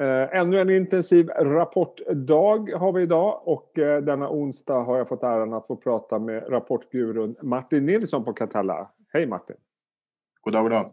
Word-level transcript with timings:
Eh, 0.00 0.36
ännu 0.36 0.60
en 0.60 0.70
intensiv 0.70 1.28
rapportdag 1.28 2.72
har 2.78 2.92
vi 2.92 3.02
idag 3.02 3.42
och 3.44 3.78
eh, 3.78 4.02
denna 4.02 4.30
onsdag 4.30 4.78
har 4.78 4.98
jag 4.98 5.08
fått 5.08 5.22
äran 5.22 5.52
att 5.52 5.66
få 5.66 5.76
prata 5.76 6.18
med 6.18 6.52
rapportgurun 6.52 7.36
Martin 7.42 7.86
Nilsson 7.86 8.24
på 8.24 8.32
Catella. 8.32 8.90
Hej 9.12 9.26
Martin! 9.26 9.56
God 10.40 10.52
dag, 10.52 10.62
god 10.62 10.70
dag! 10.70 10.90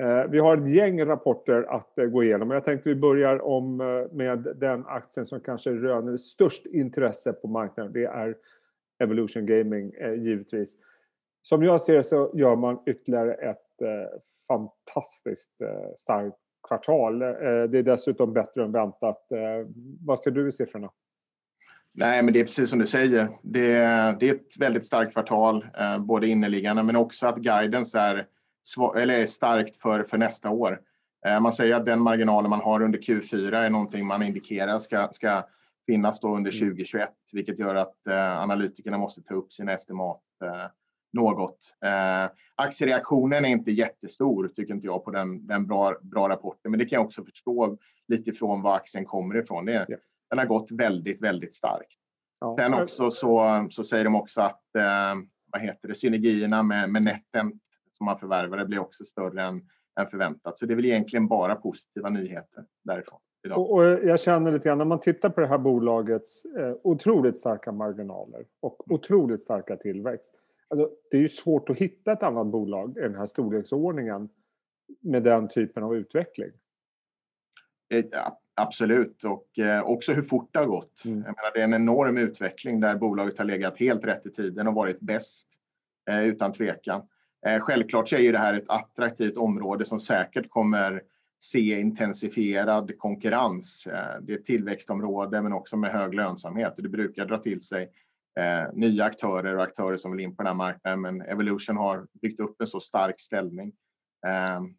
Eh, 0.00 0.30
vi 0.30 0.38
har 0.38 0.56
ett 0.56 0.70
gäng 0.70 1.04
rapporter 1.04 1.62
att 1.62 1.92
gå 2.12 2.24
igenom. 2.24 2.50
Jag 2.50 2.64
tänkte 2.64 2.88
vi 2.88 2.94
börjar 2.94 3.42
om 3.42 3.76
med 4.12 4.48
den 4.56 4.86
aktien 4.86 5.26
som 5.26 5.40
kanske 5.40 5.70
röner 5.70 6.16
störst 6.16 6.66
intresse 6.66 7.32
på 7.32 7.48
marknaden. 7.48 7.92
Det 7.92 8.04
är 8.04 8.36
Evolution 8.98 9.46
Gaming 9.46 9.92
givetvis. 10.16 10.76
Som 11.42 11.62
jag 11.62 11.82
ser 11.82 12.02
så 12.02 12.30
gör 12.34 12.56
man 12.56 12.78
ytterligare 12.86 13.34
ett 13.34 13.82
fantastiskt 14.48 15.50
starkt 15.96 16.47
kvartal. 16.68 17.22
Eh, 17.22 17.28
det 17.70 17.78
är 17.78 17.82
dessutom 17.82 18.32
bättre 18.32 18.64
än 18.64 18.72
väntat. 18.72 19.32
Eh, 19.32 19.66
vad 20.00 20.20
ser 20.20 20.30
du 20.30 20.48
i 20.48 20.52
siffrorna? 20.52 20.90
Nej, 21.94 22.22
men 22.22 22.34
det 22.34 22.40
är 22.40 22.44
precis 22.44 22.70
som 22.70 22.78
du 22.78 22.86
säger. 22.86 23.28
Det, 23.42 23.72
det 24.20 24.28
är 24.28 24.34
ett 24.34 24.60
väldigt 24.60 24.86
starkt 24.86 25.12
kvartal, 25.12 25.66
eh, 25.78 25.98
både 25.98 26.28
inneliggande 26.28 26.82
men 26.82 26.96
också 26.96 27.26
att 27.26 27.36
guidance 27.36 27.98
är, 27.98 28.26
eller 28.96 29.14
är 29.14 29.26
starkt 29.26 29.76
för, 29.76 30.02
för 30.02 30.18
nästa 30.18 30.50
år. 30.50 30.80
Man 31.40 31.52
säger 31.52 31.74
att 31.74 31.84
den 31.84 32.00
marginalen 32.00 32.50
man 32.50 32.60
har 32.60 32.82
under 32.82 32.98
Q4 32.98 33.54
är 33.54 33.70
någonting 33.70 34.06
man 34.06 34.22
indikerar 34.22 34.78
ska, 34.78 35.08
ska 35.10 35.46
finnas 35.86 36.20
då 36.20 36.36
under 36.36 36.50
2021, 36.50 37.02
mm. 37.02 37.12
vilket 37.32 37.58
gör 37.58 37.74
att 37.74 37.96
analytikerna 38.40 38.98
måste 38.98 39.22
ta 39.22 39.34
upp 39.34 39.52
sina 39.52 39.72
estimat 39.72 40.22
något. 41.12 41.74
Eh, 41.84 42.30
aktiereaktionen 42.54 43.44
är 43.44 43.48
inte 43.48 43.70
jättestor, 43.70 44.48
tycker 44.48 44.74
inte 44.74 44.86
jag, 44.86 45.04
på 45.04 45.10
den, 45.10 45.46
den 45.46 45.66
bra, 45.66 45.96
bra 46.02 46.28
rapporten. 46.28 46.70
Men 46.70 46.78
det 46.78 46.86
kan 46.86 46.96
jag 46.96 47.06
också 47.06 47.24
förstå 47.24 47.78
lite 48.08 48.30
ifrån 48.30 48.62
var 48.62 48.76
aktien 48.76 49.04
kommer 49.04 49.36
ifrån. 49.36 49.64
Det, 49.64 49.86
ja. 49.88 49.96
Den 50.30 50.38
har 50.38 50.46
gått 50.46 50.70
väldigt, 50.70 51.22
väldigt 51.22 51.54
starkt. 51.54 51.92
Ja. 52.40 52.56
Sen 52.58 52.74
också 52.74 53.10
så, 53.10 53.66
så 53.70 53.84
säger 53.84 54.04
de 54.04 54.16
också 54.16 54.40
att 54.40 54.74
eh, 54.78 55.14
vad 55.52 55.62
heter 55.62 55.88
det, 55.88 55.94
synergierna 55.94 56.62
med, 56.62 56.90
med 56.90 57.02
netten 57.02 57.60
som 57.92 58.04
man 58.04 58.18
förvärvade 58.18 58.64
blir 58.64 58.78
också 58.78 59.04
större 59.04 59.42
än, 59.42 59.62
än 60.00 60.06
förväntat. 60.10 60.58
Så 60.58 60.66
det 60.66 60.74
är 60.74 60.76
väl 60.76 60.84
egentligen 60.84 61.28
bara 61.28 61.54
positiva 61.54 62.08
nyheter 62.08 62.64
därifrån. 62.84 63.18
Och, 63.54 63.72
och, 63.72 63.84
jag 63.84 64.20
känner 64.20 64.52
lite 64.52 64.68
grann 64.68 64.78
när 64.78 64.84
man 64.84 65.00
tittar 65.00 65.30
på 65.30 65.40
det 65.40 65.46
här 65.46 65.58
bolagets 65.58 66.44
eh, 66.44 66.74
otroligt 66.82 67.38
starka 67.38 67.72
marginaler 67.72 68.44
och 68.60 68.80
mm. 68.86 68.94
otroligt 68.94 69.42
starka 69.42 69.76
tillväxt 69.76 70.34
Alltså, 70.70 70.90
det 71.10 71.16
är 71.16 71.20
ju 71.20 71.28
svårt 71.28 71.70
att 71.70 71.78
hitta 71.78 72.12
ett 72.12 72.22
annat 72.22 72.46
bolag 72.46 72.96
i 72.98 73.00
den 73.00 73.14
här 73.14 73.26
storleksordningen 73.26 74.28
med 75.00 75.22
den 75.22 75.48
typen 75.48 75.82
av 75.82 75.96
utveckling. 75.96 76.50
Eh, 77.94 78.04
ja, 78.10 78.40
absolut, 78.54 79.24
och 79.24 79.58
eh, 79.58 79.82
också 79.82 80.12
hur 80.12 80.22
fort 80.22 80.48
det 80.52 80.58
har 80.58 80.66
gått. 80.66 81.04
Mm. 81.04 81.18
Menar, 81.18 81.52
det 81.54 81.60
är 81.60 81.64
en 81.64 81.74
enorm 81.74 82.18
utveckling 82.18 82.80
där 82.80 82.96
bolaget 82.96 83.38
har 83.38 83.44
legat 83.44 83.78
helt 83.78 84.04
rätt 84.04 84.26
i 84.26 84.30
tiden 84.30 84.68
och 84.68 84.74
varit 84.74 85.00
bäst, 85.00 85.48
eh, 86.10 86.24
utan 86.24 86.52
tvekan. 86.52 87.02
Självklart 87.60 88.08
så 88.08 88.16
är 88.16 88.20
ju 88.20 88.32
det 88.32 88.38
här 88.38 88.54
ett 88.54 88.68
attraktivt 88.68 89.36
område 89.36 89.84
som 89.84 90.00
säkert 90.00 90.50
kommer 90.50 91.02
se 91.38 91.80
intensifierad 91.80 92.98
konkurrens. 92.98 93.88
Det 94.20 94.32
är 94.32 94.38
ett 94.38 94.44
tillväxtområde 94.44 95.42
men 95.42 95.52
också 95.52 95.76
med 95.76 95.90
hög 95.90 96.14
lönsamhet. 96.14 96.72
Det 96.76 96.88
brukar 96.88 97.26
dra 97.26 97.38
till 97.38 97.62
sig 97.62 97.90
eh, 98.38 98.72
nya 98.72 99.04
aktörer 99.04 99.56
och 99.56 99.62
aktörer 99.62 99.96
som 99.96 100.10
vill 100.10 100.20
in 100.20 100.36
på 100.36 100.42
den 100.42 100.46
här 100.46 100.54
marknaden. 100.54 101.00
Men 101.00 101.22
Evolution 101.22 101.76
har 101.76 102.06
byggt 102.22 102.40
upp 102.40 102.60
en 102.60 102.66
så 102.66 102.80
stark 102.80 103.20
ställning 103.20 103.72
ehm, 104.26 104.64
eh, 104.64 104.70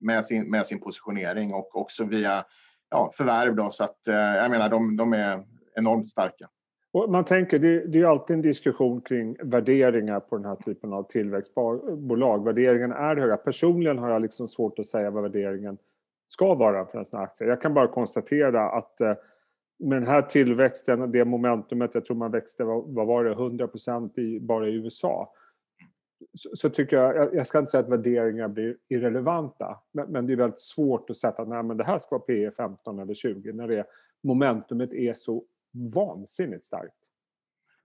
med, 0.00 0.24
sin, 0.24 0.50
med 0.50 0.66
sin 0.66 0.80
positionering 0.80 1.54
och 1.54 1.76
också 1.76 2.04
via 2.04 2.44
ja, 2.90 3.10
förvärv. 3.14 3.56
Då, 3.56 3.70
så 3.70 3.84
att, 3.84 4.08
eh, 4.08 4.14
jag 4.14 4.50
menar, 4.50 4.68
de, 4.68 4.96
de 4.96 5.12
är 5.12 5.44
enormt 5.74 6.08
starka. 6.08 6.48
Och 6.92 7.10
man 7.10 7.24
tänker, 7.24 7.58
det, 7.58 7.86
det 7.86 7.98
är 7.98 8.04
alltid 8.04 8.36
en 8.36 8.42
diskussion 8.42 9.00
kring 9.00 9.36
värderingar 9.42 10.20
på 10.20 10.36
den 10.36 10.44
här 10.44 10.56
typen 10.56 10.92
av 10.92 11.02
tillväxtbolag. 11.02 12.44
Värderingen 12.44 12.92
är 12.92 13.16
höga. 13.16 13.36
Personligen 13.36 13.98
har 13.98 14.10
jag 14.10 14.22
liksom 14.22 14.48
svårt 14.48 14.78
att 14.78 14.86
säga 14.86 15.10
vad 15.10 15.22
värderingen 15.22 15.78
ska 16.26 16.54
vara 16.54 16.86
för 16.86 16.98
en 16.98 17.04
sån 17.04 17.18
här 17.18 17.26
aktie. 17.26 17.46
Jag 17.46 17.62
kan 17.62 17.74
bara 17.74 17.88
konstatera 17.88 18.70
att 18.70 19.00
eh, 19.00 19.14
med 19.82 20.02
den 20.02 20.08
här 20.08 20.22
tillväxten, 20.22 21.12
det 21.12 21.24
momentumet, 21.24 21.94
jag 21.94 22.04
tror 22.04 22.16
man 22.16 22.30
växte, 22.30 22.64
vad 22.64 23.06
var 23.06 23.24
det, 23.24 23.32
100 23.32 23.68
i, 24.16 24.40
bara 24.40 24.68
i 24.68 24.72
USA. 24.72 25.32
Så, 26.34 26.50
så, 26.56 26.70
tycker 26.70 26.96
jag, 26.96 27.34
jag 27.34 27.46
ska 27.46 27.58
inte 27.58 27.70
säga 27.70 27.82
att 27.82 27.90
värderingar 27.90 28.48
blir 28.48 28.76
irrelevanta, 28.88 29.78
men, 29.92 30.12
men 30.12 30.26
det 30.26 30.32
är 30.32 30.36
väldigt 30.36 30.60
svårt 30.60 31.10
att 31.10 31.16
sätta 31.16 31.42
att 31.42 31.78
det 31.78 31.84
här 31.84 31.98
ska 31.98 32.16
vara 32.16 32.24
P 32.26 32.50
15 32.50 32.98
eller 32.98 33.14
20 33.14 33.52
när 33.52 33.68
det 33.68 33.84
momentumet 34.22 34.92
är 34.92 35.14
så 35.14 35.44
vansinnigt 35.94 36.66
starkt. 36.66 36.94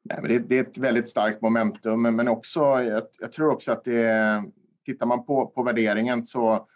Nej, 0.03 0.17
men 0.21 0.31
det, 0.31 0.39
det, 0.39 0.57
är 0.57 0.61
ett 0.61 0.77
väldigt 0.77 1.07
starkt 1.07 1.41
momentum, 1.41 2.01
men 2.01 2.27
också, 2.27 2.59
jag, 2.59 3.03
jag 3.19 3.31
tror 3.31 3.49
också 3.51 3.71
att 3.71 3.83
det 3.83 4.43
tittar 4.85 5.05
man 5.05 5.25
på, 5.25 5.47
på 5.47 5.63
värderingen 5.63 6.23
så 6.23 6.67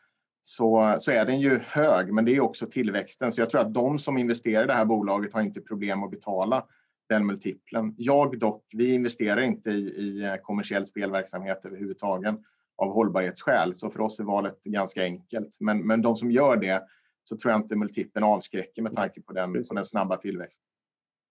så, 0.42 0.96
så 1.00 1.12
är 1.12 1.26
den 1.26 1.40
ju 1.40 1.60
hög, 1.60 2.14
men 2.14 2.26
det 2.26 2.36
är 2.36 2.42
också 2.42 2.68
tillväxten. 2.68 3.32
Så 3.32 3.42
jag 3.42 3.50
tror 3.50 3.62
att 3.62 3.74
de 3.74 4.00
som 4.00 4.18
investerar 4.18 4.64
i 4.64 4.68
det 4.68 4.74
här 4.74 4.86
bolaget 4.86 5.34
har 5.34 5.42
inte 5.42 5.62
problem 5.62 6.04
att 6.04 6.12
betala 6.12 6.66
den 7.10 7.26
multiplen. 7.26 7.96
Jag 7.98 8.40
dock, 8.40 8.64
vi 8.74 8.94
investerar 8.94 9.42
inte 9.42 9.70
i, 9.70 9.82
i 9.82 10.24
eh, 10.24 10.36
kommersiell 10.36 10.86
spelverksamhet 10.86 11.66
överhuvudtaget 11.66 12.36
av 12.76 12.94
hållbarhetsskäl, 12.94 13.76
så 13.76 13.90
för 13.90 14.02
oss 14.02 14.20
är 14.20 14.24
valet 14.24 14.64
ganska 14.64 15.04
enkelt. 15.04 15.58
Men, 15.60 15.88
men 15.88 16.02
de 16.02 16.16
som 16.16 16.32
gör 16.32 16.58
det 16.58 16.84
så 17.24 17.38
tror 17.38 17.52
jag 17.52 17.62
inte 17.62 17.76
multipeln 17.76 18.24
avskräcker 18.24 18.82
med 18.82 18.96
tanke 18.96 19.22
på 19.22 19.34
den, 19.34 19.54
på 19.54 19.74
den 19.74 19.86
snabba 19.86 20.18
tillväxten. 20.18 20.66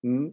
Mm. 0.04 0.32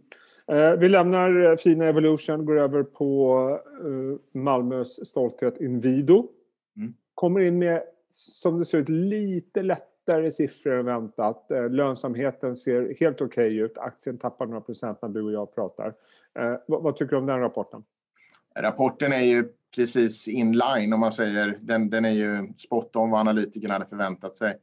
Eh, 0.52 0.78
vi 0.78 0.88
lämnar 0.88 1.56
fina 1.56 1.86
Evolution, 1.86 2.44
går 2.44 2.58
över 2.58 2.82
på 2.82 3.60
eh, 3.84 4.40
Malmös 4.40 5.08
stolthet 5.08 5.60
Inwido. 5.60 6.28
Mm. 6.76 6.94
Kommer 7.14 7.40
in 7.40 7.58
med 7.58 7.82
som 8.10 8.58
det 8.58 8.64
ser 8.64 8.78
ut 8.78 8.88
lite 8.88 9.62
lättare 9.62 10.30
siffror 10.30 10.78
än 10.78 10.86
väntat. 10.86 11.50
Eh, 11.50 11.70
lönsamheten 11.70 12.56
ser 12.56 12.96
helt 13.00 13.20
okej 13.20 13.46
okay 13.46 13.60
ut. 13.60 13.78
Aktien 13.78 14.18
tappar 14.18 14.46
några 14.46 14.60
procent 14.60 14.98
när 15.02 15.08
du 15.08 15.22
och 15.22 15.32
jag 15.32 15.54
pratar. 15.54 15.94
Eh, 16.38 16.54
vad, 16.66 16.82
vad, 16.82 16.96
tycker 16.96 17.10
du 17.10 17.16
om 17.16 17.26
den 17.26 17.40
rapporten? 17.40 17.84
Rapporten 18.58 19.12
är 19.12 19.22
ju 19.22 19.48
precis 19.76 20.28
inline 20.28 20.92
om 20.92 21.00
man 21.00 21.12
säger. 21.12 21.58
Den, 21.60 21.90
den 21.90 22.04
är 22.04 22.10
ju 22.10 22.52
spot 22.58 22.96
on 22.96 23.10
vad 23.10 23.20
analytikerna 23.20 23.74
hade 23.74 23.86
förväntat 23.86 24.36
sig. 24.36 24.58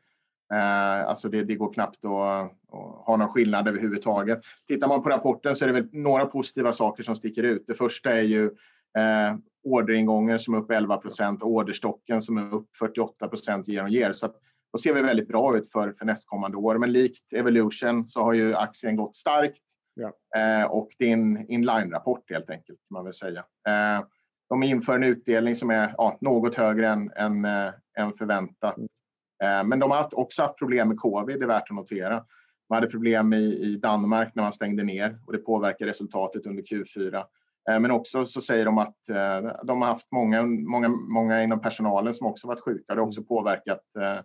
Eh, 0.54 1.08
alltså 1.08 1.30
det, 1.30 1.44
det, 1.44 1.56
går 1.56 1.74
knappt 1.74 2.06
att, 2.06 2.12
att 2.12 3.06
ha 3.06 3.18
någon 3.18 3.30
skillnad 3.30 3.68
överhuvudtaget. 3.68 4.40
Tittar 4.68 4.88
man 4.88 5.04
på 5.04 5.10
rapporten 5.10 5.56
så 5.56 5.66
är 5.66 5.68
det 5.68 5.74
väl 5.74 5.90
några 5.92 6.26
positiva 6.26 6.72
saker 6.72 7.04
som 7.04 7.16
sticker 7.16 7.44
ut. 7.44 7.68
Det 7.68 7.74
första 7.74 8.12
är 8.12 8.22
ju 8.22 8.46
eh, 8.98 9.36
orderingången 9.66 10.40
som 10.40 10.54
är 10.54 10.58
upp 10.58 10.72
11 10.72 10.98
procent 10.98 11.44
och 11.44 11.50
orderstocken 11.50 12.22
som 12.22 12.38
är 12.38 12.54
upp 12.54 12.76
48 12.80 13.28
procent 13.28 13.70
year 13.70 13.86
on 13.86 13.92
year. 13.92 14.12
Så 14.12 14.26
att, 14.26 14.36
då 14.74 14.80
ser 14.80 14.94
vi 14.94 15.02
väldigt 15.02 15.28
bra 15.28 15.58
ut 15.58 15.72
för, 15.72 15.92
för 15.92 16.06
nästkommande 16.06 16.58
år. 16.58 16.78
Men 16.78 16.92
likt 16.92 17.34
Evolution 17.34 18.04
så 18.04 18.22
har 18.24 18.34
ju 18.34 18.56
aktien 18.56 18.96
gått 18.96 19.16
starkt 19.16 19.64
ja. 19.94 20.40
eh, 20.40 20.66
och 20.66 20.90
det 21.00 21.10
är 21.10 21.14
en 21.14 21.50
inline-rapport 21.50 22.32
helt 22.32 22.50
enkelt 22.50 22.80
kan 22.80 22.94
man 22.94 23.04
väl 23.04 23.14
säga. 23.14 23.40
Eh, 23.68 24.06
de 24.50 24.64
inför 24.64 24.96
en 24.96 25.04
utdelning 25.04 25.56
som 25.56 25.70
är 25.70 25.96
ja, 25.98 26.18
något 26.22 26.56
högre 26.56 26.90
än, 26.90 27.12
än, 27.16 27.46
äh, 27.46 27.74
än 28.00 28.14
förväntat. 28.18 28.78
Äh, 29.44 29.64
men 29.64 29.80
de 29.80 29.92
har 29.92 30.20
också 30.20 30.42
haft 30.42 30.58
problem 30.58 30.88
med 30.88 30.98
covid, 30.98 31.40
det 31.40 31.46
är 31.46 31.48
värt 31.48 31.70
att 31.70 31.76
notera. 31.76 32.26
Man 32.70 32.78
hade 32.78 32.88
problem 32.88 33.34
i, 33.34 33.44
i 33.44 33.78
Danmark 33.78 34.36
när 34.36 34.44
man 34.44 34.54
stängde 34.54 34.84
ner 34.84 35.20
och 35.26 35.34
det 35.34 35.40
påverkar 35.40 35.86
resultatet 35.86 36.46
under 36.46 36.64
Q4. 36.64 37.24
Eh, 37.70 37.80
men 37.80 37.92
också 37.92 38.26
så 38.26 38.42
säger 38.42 38.66
de 38.66 38.78
att 38.78 39.10
eh, 39.10 39.52
de 39.64 39.82
har 39.82 39.90
haft 39.90 40.12
många, 40.12 40.44
många, 40.44 40.88
många 40.90 41.44
inom 41.44 41.62
personalen 41.62 42.14
som 42.14 42.28
också 42.28 42.48
varit 42.48 42.64
sjuka. 42.64 42.96
Det 42.96 43.02
har 43.02 43.08
också 43.08 43.24
påverkat 43.24 43.96
eh, 44.00 44.24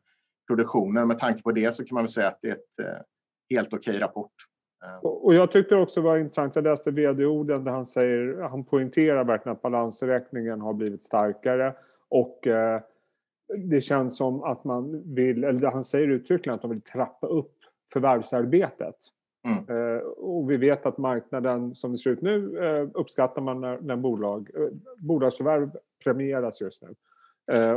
produktionen. 0.49 1.09
Med 1.09 1.19
tanke 1.19 1.43
på 1.43 1.53
det 1.53 1.75
så 1.75 1.85
kan 1.85 1.95
man 1.95 2.05
väl 2.05 2.11
säga 2.11 2.29
att 2.29 2.39
det 2.43 2.49
är 2.49 2.53
ett 2.53 3.05
helt 3.51 3.73
okej 3.73 3.99
rapport. 3.99 4.33
Och 5.03 5.35
jag 5.35 5.53
tyckte 5.53 5.77
också 5.77 6.01
var 6.01 6.19
intressant, 6.19 6.55
jag 6.57 6.65
läste 6.65 6.91
vd-orden 6.91 7.65
där 7.65 7.73
han 7.73 7.87
säger, 7.87 8.43
han 8.43 8.65
poängterar 8.65 9.25
verkligen 9.25 9.57
att 9.57 9.63
balansräkningen 9.63 10.61
har 10.61 10.73
blivit 10.75 11.05
starkare 11.05 11.75
och 12.09 12.39
det 13.59 13.81
känns 13.81 14.17
som 14.17 14.43
att 14.43 14.65
man 14.65 15.15
vill, 15.15 15.45
eller 15.45 15.71
han 15.71 15.85
säger 15.85 16.09
uttryckligen 16.09 16.55
att 16.55 16.63
de 16.63 16.71
vill 16.71 16.83
trappa 16.83 17.27
upp 17.27 17.55
förvärvsarbetet. 17.93 18.97
Mm. 19.45 19.59
Eh, 19.69 20.03
och 20.03 20.51
vi 20.51 20.57
vet 20.57 20.87
att 20.87 20.99
marknaden 20.99 21.75
som 21.75 21.93
det 21.93 21.99
ser 21.99 22.11
ut 22.11 22.23
nu 22.23 22.59
eh, 22.65 22.89
uppskattar 22.95 23.43
man 23.43 23.61
när, 23.61 23.81
när 23.81 23.97
bolag, 23.97 24.51
eh, 24.55 24.69
bolagsförvärv 24.97 25.71
premieras 26.05 26.61
just 26.61 26.83
nu. 26.83 26.95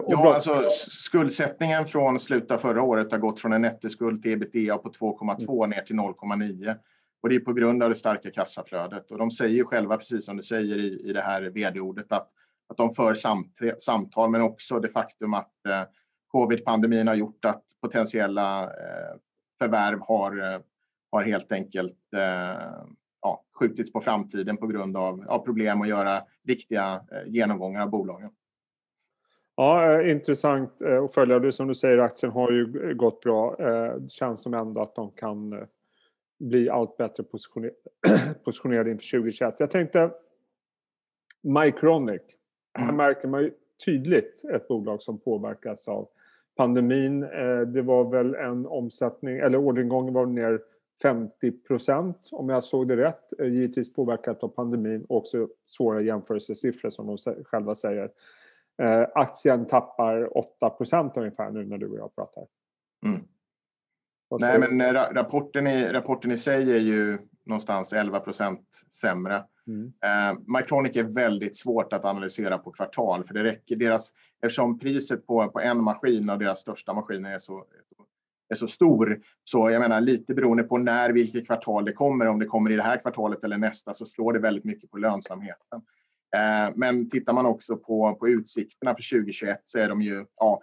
ja, 0.07 0.33
alltså 0.33 0.69
skuldsättningen 0.69 1.85
från 1.85 2.19
slutet 2.19 2.51
av 2.51 2.57
förra 2.57 2.81
året 2.81 3.11
har 3.11 3.19
gått 3.19 3.39
från 3.39 3.53
en 3.53 3.61
nettoskuld 3.61 4.23
till 4.23 4.31
ebitda 4.31 4.77
på 4.77 4.89
2,2 4.89 5.57
mm. 5.57 5.69
ner 5.69 5.81
till 5.81 5.95
0,9. 5.95 6.75
Och 7.21 7.29
det 7.29 7.35
är 7.35 7.39
på 7.39 7.53
grund 7.53 7.83
av 7.83 7.89
det 7.89 7.95
starka 7.95 8.31
kassaflödet. 8.31 9.11
Och 9.11 9.17
de 9.17 9.31
säger 9.31 9.55
ju 9.55 9.65
själva, 9.65 9.97
precis 9.97 10.25
som 10.25 10.37
du 10.37 10.43
säger 10.43 10.77
i, 10.77 11.09
i 11.09 11.13
det 11.13 11.21
här 11.21 11.41
vd-ordet, 11.41 12.11
att, 12.11 12.29
att 12.67 12.77
de 12.77 12.93
för 12.93 13.13
samt, 13.13 13.59
samtal, 13.77 14.29
men 14.29 14.41
också 14.41 14.79
det 14.79 14.89
faktum 14.89 15.33
att 15.33 15.65
eh, 15.69 15.83
covid-pandemin 16.27 17.07
har 17.07 17.15
gjort 17.15 17.45
att 17.45 17.63
potentiella 17.81 18.63
eh, 18.63 19.17
förvärv 19.61 19.99
har, 19.99 20.61
har 21.13 21.23
helt 21.23 21.51
enkelt 21.51 21.97
ja, 23.21 23.43
skjutits 23.53 23.93
på 23.93 24.01
framtiden 24.01 24.57
på 24.57 24.67
grund 24.67 24.97
av, 24.97 25.25
av 25.27 25.39
problem 25.39 25.81
att 25.81 25.87
göra 25.87 26.21
riktiga 26.47 27.01
genomgångar 27.25 27.81
av 27.81 27.89
bolagen. 27.89 28.29
Ja, 29.55 30.01
intressant 30.01 30.81
att 30.81 31.13
följa. 31.13 31.39
Det 31.39 31.51
som 31.51 31.67
du 31.67 31.75
säger, 31.75 31.97
aktien 31.97 32.31
har 32.31 32.51
ju 32.51 32.93
gått 32.95 33.21
bra. 33.21 33.55
Det 33.99 34.11
känns 34.11 34.41
som 34.41 34.53
ändå 34.53 34.81
att 34.81 34.95
de 34.95 35.11
kan 35.11 35.67
bli 36.39 36.69
allt 36.69 36.97
bättre 36.97 37.23
positionerade 38.43 38.91
inför 38.91 39.17
2021. 39.17 39.55
Jag 39.59 39.71
tänkte 39.71 40.11
Mycronic. 41.41 42.21
Här 42.73 42.93
märker 42.93 43.27
man 43.27 43.41
ju 43.41 43.51
tydligt 43.85 44.43
ett 44.53 44.67
bolag 44.67 45.01
som 45.01 45.19
påverkas 45.19 45.87
av 45.87 46.07
pandemin. 46.55 47.19
Det 47.73 47.81
var 47.81 48.11
väl 48.11 48.35
en 48.35 48.65
omsättning, 48.65 49.37
eller 49.37 49.57
orderingången 49.57 50.13
var 50.13 50.25
ner 50.25 50.61
50% 51.03 52.15
om 52.31 52.49
jag 52.49 52.63
såg 52.63 52.87
det 52.87 52.97
rätt. 52.97 53.33
Givetvis 53.39 53.93
påverkat 53.93 54.43
av 54.43 54.47
pandemin 54.47 55.05
och 55.09 55.17
också 55.17 55.47
svåra 55.65 56.01
jämförelsesiffror 56.01 56.89
som 56.89 57.07
de 57.07 57.17
själva 57.43 57.75
säger. 57.75 58.11
Aktien 59.13 59.65
tappar 59.65 60.29
8% 60.61 61.11
ungefär 61.15 61.51
nu 61.51 61.65
när 61.65 61.77
du 61.77 61.87
och 61.87 61.97
jag 61.97 62.15
pratar. 62.15 62.45
Mm. 63.05 63.21
Nej, 64.39 64.59
men 64.59 64.93
rapporten 64.93 65.67
i, 65.67 65.87
rapporten 65.87 66.31
i 66.31 66.37
sig 66.37 66.71
är 66.71 66.79
ju 66.79 67.17
någonstans 67.45 67.93
11% 67.93 68.57
sämre. 69.01 69.43
Mm. 69.67 69.93
Mycronic 70.57 70.95
är 70.95 71.03
väldigt 71.03 71.57
svårt 71.57 71.93
att 71.93 72.05
analysera 72.05 72.57
på 72.57 72.71
kvartal 72.71 73.23
för 73.23 73.33
det 73.33 73.43
räcker 73.43 73.75
deras, 73.75 74.13
eftersom 74.41 74.79
priset 74.79 75.27
på, 75.27 75.47
på 75.47 75.59
en 75.59 75.83
maskin 75.83 76.29
av 76.29 76.39
deras 76.39 76.59
största 76.59 76.93
maskiner 76.93 77.33
är 77.33 77.37
så, 77.37 77.65
är 78.53 78.57
så 78.57 78.67
stor. 78.67 79.21
Så 79.43 79.69
jag 79.69 79.79
menar 79.79 80.01
lite 80.01 80.33
beroende 80.33 80.63
på 80.63 80.77
när, 80.77 81.09
vilket 81.09 81.45
kvartal 81.47 81.85
det 81.85 81.93
kommer, 81.93 82.27
om 82.27 82.39
det 82.39 82.45
kommer 82.45 82.71
i 82.71 82.75
det 82.75 82.83
här 82.83 82.97
kvartalet 82.97 83.43
eller 83.43 83.57
nästa 83.57 83.93
så 83.93 84.05
slår 84.05 84.33
det 84.33 84.39
väldigt 84.39 84.63
mycket 84.63 84.91
på 84.91 84.97
lönsamheten. 84.97 85.81
Eh, 86.35 86.73
men 86.75 87.09
tittar 87.09 87.33
man 87.33 87.45
också 87.45 87.77
på, 87.77 88.15
på 88.15 88.27
utsikterna 88.27 88.95
för 88.95 89.09
2021 89.17 89.61
så 89.63 89.79
är 89.79 89.89
de 89.89 90.01
ju, 90.01 90.25
ja, 90.35 90.61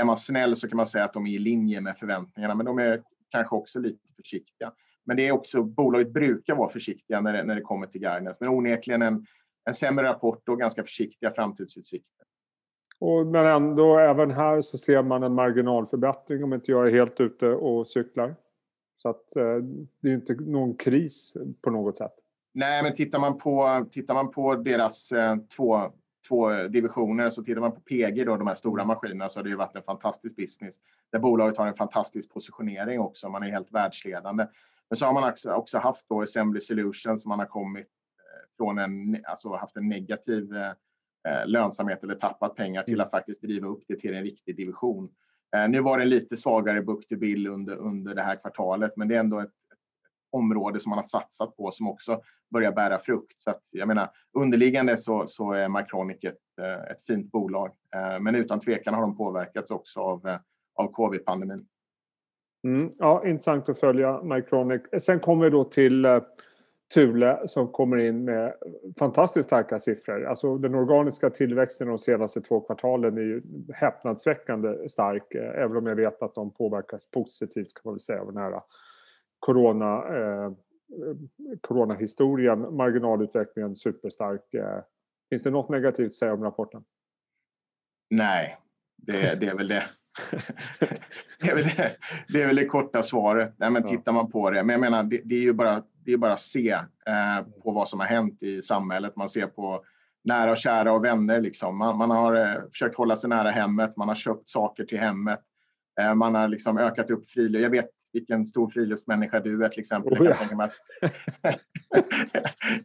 är 0.00 0.04
man 0.04 0.18
snäll 0.18 0.56
så 0.56 0.68
kan 0.68 0.76
man 0.76 0.86
säga 0.86 1.04
att 1.04 1.12
de 1.12 1.26
är 1.26 1.30
i 1.30 1.38
linje 1.38 1.80
med 1.80 1.98
förväntningarna, 1.98 2.54
men 2.54 2.66
de 2.66 2.78
är 2.78 3.02
kanske 3.30 3.56
också 3.56 3.78
lite 3.78 4.12
försiktiga. 4.16 4.72
Men 5.04 5.16
det 5.16 5.28
är 5.28 5.32
också, 5.32 5.62
bolaget 5.62 6.12
brukar 6.12 6.54
vara 6.54 6.68
försiktiga 6.68 7.20
när 7.20 7.32
det, 7.32 7.44
när 7.44 7.54
det 7.54 7.60
kommer 7.60 7.86
till 7.86 8.00
guidance, 8.00 8.36
men 8.40 8.48
onekligen 8.48 9.02
en, 9.02 9.26
en 9.64 9.74
sämre 9.74 10.04
rapport 10.04 10.48
och 10.48 10.58
ganska 10.58 10.82
försiktiga 10.82 11.30
framtidsutsikter. 11.30 12.21
Och, 13.02 13.26
men 13.26 13.46
ändå, 13.46 13.98
även 13.98 14.30
här 14.30 14.60
så 14.60 14.78
ser 14.78 15.02
man 15.02 15.22
en 15.22 15.34
marginalförbättring 15.34 16.44
om 16.44 16.52
inte 16.52 16.70
jag 16.70 16.86
är 16.86 16.92
helt 16.92 17.20
ute 17.20 17.48
och 17.48 17.88
cyklar. 17.88 18.34
Så 18.96 19.08
att 19.08 19.36
eh, 19.36 19.56
det 20.00 20.08
är 20.08 20.14
inte 20.14 20.34
någon 20.34 20.76
kris 20.76 21.32
på 21.62 21.70
något 21.70 21.96
sätt. 21.96 22.12
Nej, 22.52 22.82
men 22.82 22.92
tittar 22.92 23.18
man 23.18 23.38
på, 23.38 23.86
tittar 23.90 24.14
man 24.14 24.30
på 24.30 24.54
deras 24.54 25.12
eh, 25.12 25.36
två, 25.56 25.80
två 26.28 26.50
divisioner 26.68 27.30
så 27.30 27.42
tittar 27.42 27.60
man 27.60 27.72
på 27.72 27.80
PG, 27.80 28.26
då, 28.26 28.36
de 28.36 28.46
här 28.46 28.54
stora 28.54 28.84
maskinerna, 28.84 29.28
så 29.28 29.38
har 29.38 29.44
det 29.44 29.50
ju 29.50 29.56
varit 29.56 29.76
en 29.76 29.82
fantastisk 29.82 30.36
business. 30.36 30.74
Där 31.12 31.18
bolaget 31.18 31.58
har 31.58 31.66
en 31.66 31.74
fantastisk 31.74 32.32
positionering 32.32 33.00
också. 33.00 33.28
Man 33.28 33.42
är 33.42 33.50
helt 33.50 33.72
världsledande. 33.72 34.46
Men 34.88 34.96
så 34.96 35.06
har 35.06 35.12
man 35.12 35.30
också, 35.30 35.52
också 35.52 35.78
haft 35.78 36.08
då 36.08 36.22
Assembly 36.22 36.60
Solutions 36.60 37.22
som 37.22 37.28
man 37.28 37.38
har 37.38 37.46
kommit 37.46 37.86
eh, 37.86 38.56
från 38.56 38.78
en, 38.78 39.24
alltså 39.24 39.48
haft 39.48 39.76
en 39.76 39.88
negativ 39.88 40.56
eh, 40.56 40.72
lönsamhet 41.46 42.04
eller 42.04 42.14
tappat 42.14 42.56
pengar 42.56 42.82
till 42.82 43.00
att 43.00 43.10
faktiskt 43.10 43.42
driva 43.42 43.68
upp 43.68 43.82
det 43.88 43.96
till 43.96 44.14
en 44.14 44.22
riktig 44.22 44.56
division. 44.56 45.10
Eh, 45.56 45.68
nu 45.68 45.80
var 45.80 45.98
det 45.98 46.04
lite 46.04 46.36
svagare 46.36 46.82
book 46.82 47.08
to 47.08 47.16
bill 47.16 47.46
under, 47.46 47.76
under 47.76 48.14
det 48.14 48.22
här 48.22 48.36
kvartalet, 48.36 48.92
men 48.96 49.08
det 49.08 49.14
är 49.14 49.20
ändå 49.20 49.40
ett, 49.40 49.50
område 50.34 50.80
som 50.80 50.90
man 50.90 50.98
har 50.98 51.06
satsat 51.06 51.56
på 51.56 51.70
som 51.70 51.88
också 51.88 52.22
börjar 52.50 52.72
bära 52.72 52.98
frukt. 52.98 53.42
Så 53.42 53.50
att, 53.50 53.60
jag 53.70 53.88
menar, 53.88 54.10
underliggande 54.32 54.96
så, 54.96 55.26
så 55.26 55.52
är 55.52 55.68
Mycronic 55.68 56.24
ett, 56.24 56.38
eh, 56.62 56.90
ett 56.92 57.02
fint 57.06 57.32
bolag, 57.32 57.70
eh, 57.94 58.20
men 58.20 58.34
utan 58.34 58.60
tvekan 58.60 58.94
har 58.94 59.00
de 59.00 59.16
påverkats 59.16 59.70
också 59.70 60.00
av, 60.00 60.38
av 60.74 60.92
covid-pandemin. 60.92 61.66
Mm, 62.64 62.90
ja, 62.98 63.26
intressant 63.26 63.68
att 63.68 63.80
följa 63.80 64.22
Mycronic. 64.22 64.82
Sen 65.00 65.20
kommer 65.20 65.44
vi 65.44 65.50
då 65.50 65.64
till 65.64 66.06
Thule 66.94 67.48
som 67.48 67.72
kommer 67.72 67.96
in 67.96 68.24
med 68.24 68.54
fantastiskt 68.98 69.46
starka 69.46 69.78
siffror. 69.78 70.24
Alltså 70.24 70.58
den 70.58 70.74
organiska 70.74 71.30
tillväxten 71.30 71.88
de 71.88 71.98
senaste 71.98 72.40
två 72.40 72.60
kvartalen 72.60 73.18
är 73.18 73.22
ju 73.22 73.42
häpnadsväckande 73.74 74.88
stark. 74.88 75.34
Uh, 75.34 75.40
även 75.40 75.76
om 75.76 75.86
jag 75.86 75.96
vet 75.96 76.22
att 76.22 76.34
de 76.34 76.54
påverkas 76.54 77.10
positivt 77.10 77.74
kan 77.74 77.82
man 77.84 77.94
väl 77.94 78.00
säga 78.00 78.20
av 78.20 78.32
den 78.32 78.42
här 78.42 78.60
corona, 79.38 80.14
uh, 80.14 80.52
coronahistorien. 81.60 82.76
Marginalutvecklingen 82.76 83.76
superstark. 83.76 84.44
Finns 85.30 85.42
det 85.42 85.50
något 85.50 85.68
negativt 85.68 86.06
att 86.06 86.12
säga 86.12 86.32
om 86.32 86.44
rapporten? 86.44 86.84
Nej, 88.10 88.56
det, 88.96 89.40
det 89.40 89.46
är 89.46 89.56
väl 89.56 89.68
det 89.68 89.84
det, 91.40 91.50
är 91.50 91.54
väl 91.54 91.64
det, 91.64 91.96
det 92.28 92.42
är 92.42 92.46
väl 92.46 92.56
det 92.56 92.66
korta 92.66 93.02
svaret. 93.02 93.54
Nej, 93.56 93.70
men 93.70 93.84
tittar 93.84 94.12
man 94.12 94.30
på 94.30 94.50
det. 94.50 94.62
Men 94.62 94.72
jag 94.72 94.80
menar, 94.80 95.02
det, 95.02 95.20
det 95.24 95.34
är 95.34 95.40
ju 95.40 95.52
bara, 95.52 95.82
det 96.04 96.12
är 96.12 96.16
bara 96.16 96.32
att 96.32 96.40
se 96.40 96.70
eh, 97.06 97.46
på 97.64 97.70
vad 97.72 97.88
som 97.88 98.00
har 98.00 98.06
hänt 98.06 98.42
i 98.42 98.62
samhället. 98.62 99.16
Man 99.16 99.28
ser 99.28 99.46
på 99.46 99.84
nära 100.24 100.50
och 100.50 100.56
kära 100.56 100.92
och 100.92 101.04
vänner. 101.04 101.40
Liksom. 101.40 101.78
Man, 101.78 101.98
man 101.98 102.10
har 102.10 102.34
eh, 102.34 102.68
försökt 102.72 102.96
hålla 102.96 103.16
sig 103.16 103.30
nära 103.30 103.50
hemmet. 103.50 103.96
Man 103.96 104.08
har 104.08 104.14
köpt 104.14 104.48
saker 104.48 104.84
till 104.84 104.98
hemmet. 104.98 105.40
Eh, 106.00 106.14
man 106.14 106.34
har 106.34 106.48
liksom 106.48 106.78
ökat 106.78 107.10
upp 107.10 107.26
friluftsliv. 107.26 107.62
Jag 107.62 107.70
vet 107.70 107.90
vilken 108.12 108.46
stor 108.46 108.68
friluftsmänniska 108.68 109.40
du 109.40 109.64
är 109.64 109.68
till 109.68 109.80
exempel. 109.80 110.12
Oh, 110.12 110.24
ja. 110.24 110.24
jag, 110.24 110.38
kan 110.38 110.48
tänka 110.48 110.64
att, 110.64 110.72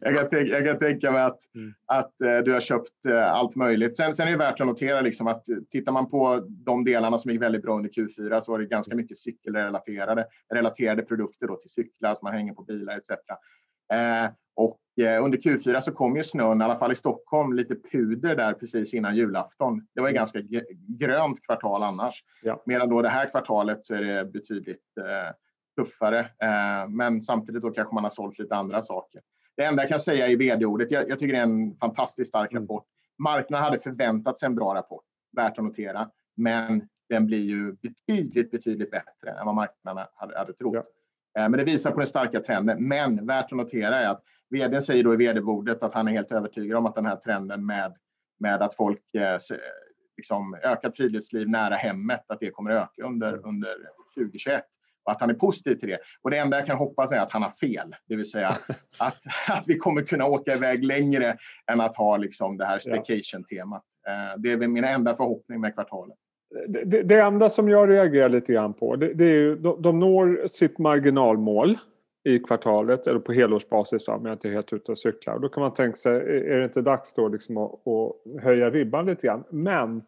jag, 0.00 0.14
kan 0.14 0.28
tänka, 0.28 0.52
jag 0.52 0.64
kan 0.64 0.78
tänka 0.78 1.10
mig 1.10 1.22
att, 1.22 1.54
mm. 1.54 1.74
att 1.86 2.12
uh, 2.24 2.38
du 2.44 2.52
har 2.52 2.60
köpt 2.60 3.06
uh, 3.08 3.32
allt 3.32 3.56
möjligt. 3.56 3.96
Sen, 3.96 4.14
sen 4.14 4.28
är 4.28 4.32
det 4.32 4.38
värt 4.38 4.60
att 4.60 4.66
notera 4.66 5.00
liksom 5.00 5.26
att 5.26 5.44
tittar 5.70 5.92
man 5.92 6.10
på 6.10 6.46
de 6.48 6.84
delarna 6.84 7.18
som 7.18 7.30
gick 7.30 7.42
väldigt 7.42 7.62
bra 7.62 7.76
under 7.76 7.90
Q4 7.90 8.40
så 8.40 8.52
var 8.52 8.58
det 8.58 8.66
ganska 8.66 8.92
mm. 8.92 9.02
mycket 9.02 9.18
cykelrelaterade 9.18 10.26
relaterade 10.54 11.02
produkter 11.02 11.46
då 11.46 11.56
till 11.56 11.70
cyklar 11.70 12.14
som 12.14 12.26
man 12.26 12.34
hänger 12.34 12.54
på 12.54 12.62
bilar 12.62 12.98
etc. 12.98 13.10
Uh, 13.10 14.30
och 14.56 14.78
under 15.06 15.38
Q4 15.38 15.80
så 15.80 15.92
kom 15.92 16.16
ju 16.16 16.22
snön, 16.22 16.60
i 16.60 16.64
alla 16.64 16.76
fall 16.76 16.92
i 16.92 16.96
Stockholm, 16.96 17.52
lite 17.52 17.74
puder 17.92 18.36
där 18.36 18.52
precis 18.52 18.94
innan 18.94 19.16
julafton. 19.16 19.86
Det 19.94 20.00
var 20.00 20.08
ju 20.08 20.12
mm. 20.12 20.20
ganska 20.20 20.40
grönt 20.88 21.42
kvartal 21.42 21.82
annars. 21.82 22.24
Ja. 22.42 22.62
Medan 22.66 22.88
då 22.88 23.02
det 23.02 23.08
här 23.08 23.30
kvartalet 23.30 23.84
så 23.84 23.94
är 23.94 24.02
det 24.02 24.24
betydligt 24.24 24.96
eh, 24.98 25.34
tuffare. 25.78 26.18
Eh, 26.20 26.88
men 26.88 27.22
samtidigt 27.22 27.62
då 27.62 27.70
kanske 27.70 27.94
man 27.94 28.04
har 28.04 28.10
sålt 28.10 28.38
lite 28.38 28.56
andra 28.56 28.82
saker. 28.82 29.20
Det 29.56 29.64
enda 29.64 29.82
jag 29.82 29.90
kan 29.90 30.00
säga 30.00 30.28
i 30.28 30.36
vd-ordet, 30.36 30.90
jag, 30.90 31.08
jag, 31.08 31.18
tycker 31.18 31.32
det 31.32 31.38
är 31.38 31.42
en 31.42 31.76
fantastiskt 31.76 32.28
stark 32.28 32.52
mm. 32.52 32.62
rapport. 32.62 32.84
Marknaden 33.18 33.64
hade 33.64 33.80
förväntat 33.80 34.38
sig 34.38 34.46
en 34.46 34.54
bra 34.54 34.74
rapport, 34.74 35.04
värt 35.36 35.58
att 35.58 35.64
notera. 35.64 36.10
Men 36.36 36.88
den 37.08 37.26
blir 37.26 37.44
ju 37.44 37.72
betydligt, 37.72 38.50
betydligt 38.50 38.90
bättre 38.90 39.30
än 39.40 39.46
vad 39.46 39.54
marknaden 39.54 40.04
hade, 40.14 40.38
hade 40.38 40.52
trott. 40.52 40.74
Ja. 40.74 41.42
Eh, 41.42 41.48
men 41.48 41.58
det 41.58 41.64
visar 41.64 41.90
på 41.90 41.98
den 41.98 42.06
starka 42.06 42.40
trenden. 42.40 42.88
Men 42.88 43.26
värt 43.26 43.44
att 43.44 43.58
notera 43.58 44.00
är 44.00 44.08
att 44.08 44.22
Vd 44.50 44.82
säger 44.82 45.04
då 45.04 45.14
i 45.14 45.16
vd-bordet 45.16 45.82
att 45.82 45.94
han 45.94 46.08
är 46.08 46.12
helt 46.12 46.32
övertygad 46.32 46.78
om 46.78 46.86
att 46.86 46.94
den 46.94 47.06
här 47.06 47.16
trenden 47.16 47.66
med, 47.66 47.94
med 48.40 48.62
att 48.62 48.74
folk 48.74 49.14
eh, 49.14 49.38
liksom, 50.16 50.56
ökat 50.64 50.96
friluftsliv 50.96 51.48
nära 51.48 51.74
hemmet, 51.74 52.24
att 52.26 52.40
det 52.40 52.50
kommer 52.50 52.70
öka 52.70 53.02
under, 53.04 53.28
mm. 53.28 53.44
under 53.44 53.74
2021 54.14 54.64
och 55.04 55.12
att 55.12 55.20
han 55.20 55.30
är 55.30 55.34
positiv 55.34 55.74
till 55.74 55.88
det. 55.88 55.98
Och 56.22 56.30
det 56.30 56.38
enda 56.38 56.56
jag 56.56 56.66
kan 56.66 56.76
hoppas 56.76 57.12
är 57.12 57.18
att 57.18 57.32
han 57.32 57.42
har 57.42 57.50
fel, 57.50 57.94
det 58.08 58.16
vill 58.16 58.30
säga 58.30 58.48
att, 58.98 59.18
att 59.48 59.64
vi 59.66 59.78
kommer 59.78 60.02
kunna 60.02 60.26
åka 60.26 60.54
iväg 60.54 60.84
längre 60.84 61.36
än 61.72 61.80
att 61.80 61.96
ha 61.96 62.16
liksom 62.16 62.56
det 62.56 62.64
här 62.64 62.78
staycation-temat. 62.78 63.84
Eh, 64.08 64.40
det 64.40 64.52
är 64.52 64.68
min 64.68 64.84
enda 64.84 65.14
förhoppning 65.14 65.60
med 65.60 65.74
kvartalet. 65.74 66.16
Det, 66.68 66.84
det, 66.84 67.02
det, 67.02 67.20
enda 67.20 67.48
som 67.48 67.68
jag 67.68 67.90
reagerar 67.90 68.28
lite 68.28 68.52
grann 68.52 68.74
på, 68.74 68.96
det, 68.96 69.14
det 69.14 69.24
är 69.24 69.28
ju, 69.28 69.56
de, 69.56 69.82
de 69.82 69.98
når 69.98 70.46
sitt 70.46 70.78
marginalmål 70.78 71.78
i 72.24 72.38
kvartalet 72.38 73.06
eller 73.06 73.20
på 73.20 73.32
helårsbasis 73.32 74.08
om 74.08 74.26
jag 74.26 74.34
inte 74.34 74.48
är 74.48 74.52
helt 74.52 74.72
ute 74.72 74.92
och 74.92 74.98
cyklar. 74.98 75.38
Då 75.38 75.48
kan 75.48 75.60
man 75.60 75.74
tänka 75.74 75.96
sig, 75.96 76.12
är 76.50 76.58
det 76.58 76.64
inte 76.64 76.82
dags 76.82 77.12
då 77.12 77.28
liksom 77.28 77.56
att, 77.56 77.72
att 77.86 78.42
höja 78.42 78.70
ribban 78.70 79.06
lite 79.06 79.26
grann? 79.26 79.44
Men 79.50 80.02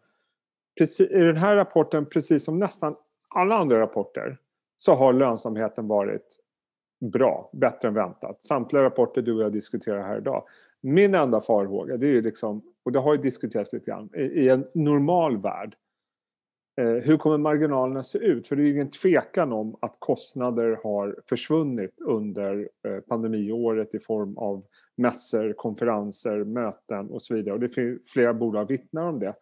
precis, 0.77 1.11
i 1.11 1.19
den 1.19 1.37
här 1.37 1.55
rapporten, 1.55 2.05
precis 2.05 2.43
som 2.43 2.59
nästan 2.59 2.95
alla 3.35 3.55
andra 3.55 3.79
rapporter, 3.79 4.37
så 4.77 4.95
har 4.95 5.13
lönsamheten 5.13 5.87
varit 5.87 6.37
bra, 7.13 7.49
bättre 7.53 7.87
än 7.87 7.93
väntat. 7.93 8.43
Samtliga 8.43 8.83
rapporter 8.83 9.21
du 9.21 9.33
och 9.33 9.43
jag 9.43 9.51
diskuterar 9.51 10.01
här 10.01 10.17
idag. 10.17 10.43
Min 10.81 11.15
enda 11.15 11.41
farhåga, 11.41 11.97
det 11.97 12.05
är 12.05 12.11
ju 12.11 12.21
liksom, 12.21 12.61
och 12.83 12.91
det 12.91 12.99
har 12.99 13.15
ju 13.15 13.21
diskuterats 13.21 13.73
lite 13.73 13.91
grann, 13.91 14.09
i, 14.15 14.21
i 14.21 14.49
en 14.49 14.67
normal 14.73 15.37
värld 15.37 15.75
Eh, 16.81 16.87
hur 16.87 17.17
kommer 17.17 17.37
marginalerna 17.37 18.03
se 18.03 18.17
ut? 18.17 18.47
För 18.47 18.55
det 18.55 18.63
är 18.63 18.71
ingen 18.71 18.89
tvekan 18.89 19.53
om 19.53 19.75
att 19.81 19.95
kostnader 19.99 20.79
har 20.83 21.15
försvunnit 21.29 22.01
under 22.01 22.69
eh, 22.87 22.99
pandemiåret 22.99 23.95
i 23.95 23.99
form 23.99 24.37
av 24.37 24.63
mässor, 24.95 25.53
konferenser, 25.53 26.43
möten 26.43 27.09
och 27.09 27.21
så 27.21 27.33
vidare. 27.35 27.53
Och 27.53 27.59
det 27.59 27.69
finns 27.69 28.11
flera 28.11 28.33
bolag 28.33 28.67
vittnar 28.67 29.07
om 29.07 29.19
det. 29.19 29.35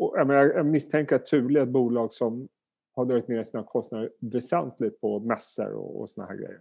Och 0.00 0.14
jag 0.18 0.66
misstänker 0.66 1.16
att 1.16 1.26
Thule 1.26 1.60
är 1.60 1.62
ett 1.62 1.68
bolag 1.68 2.12
som 2.12 2.48
har 2.94 3.04
dragit 3.04 3.28
ner 3.28 3.42
sina 3.42 3.62
kostnader 3.62 4.10
väsentligt 4.20 5.00
på 5.00 5.20
mässor 5.20 5.72
och, 5.72 6.00
och 6.00 6.10
såna 6.10 6.26
här 6.26 6.36
grejer. 6.36 6.60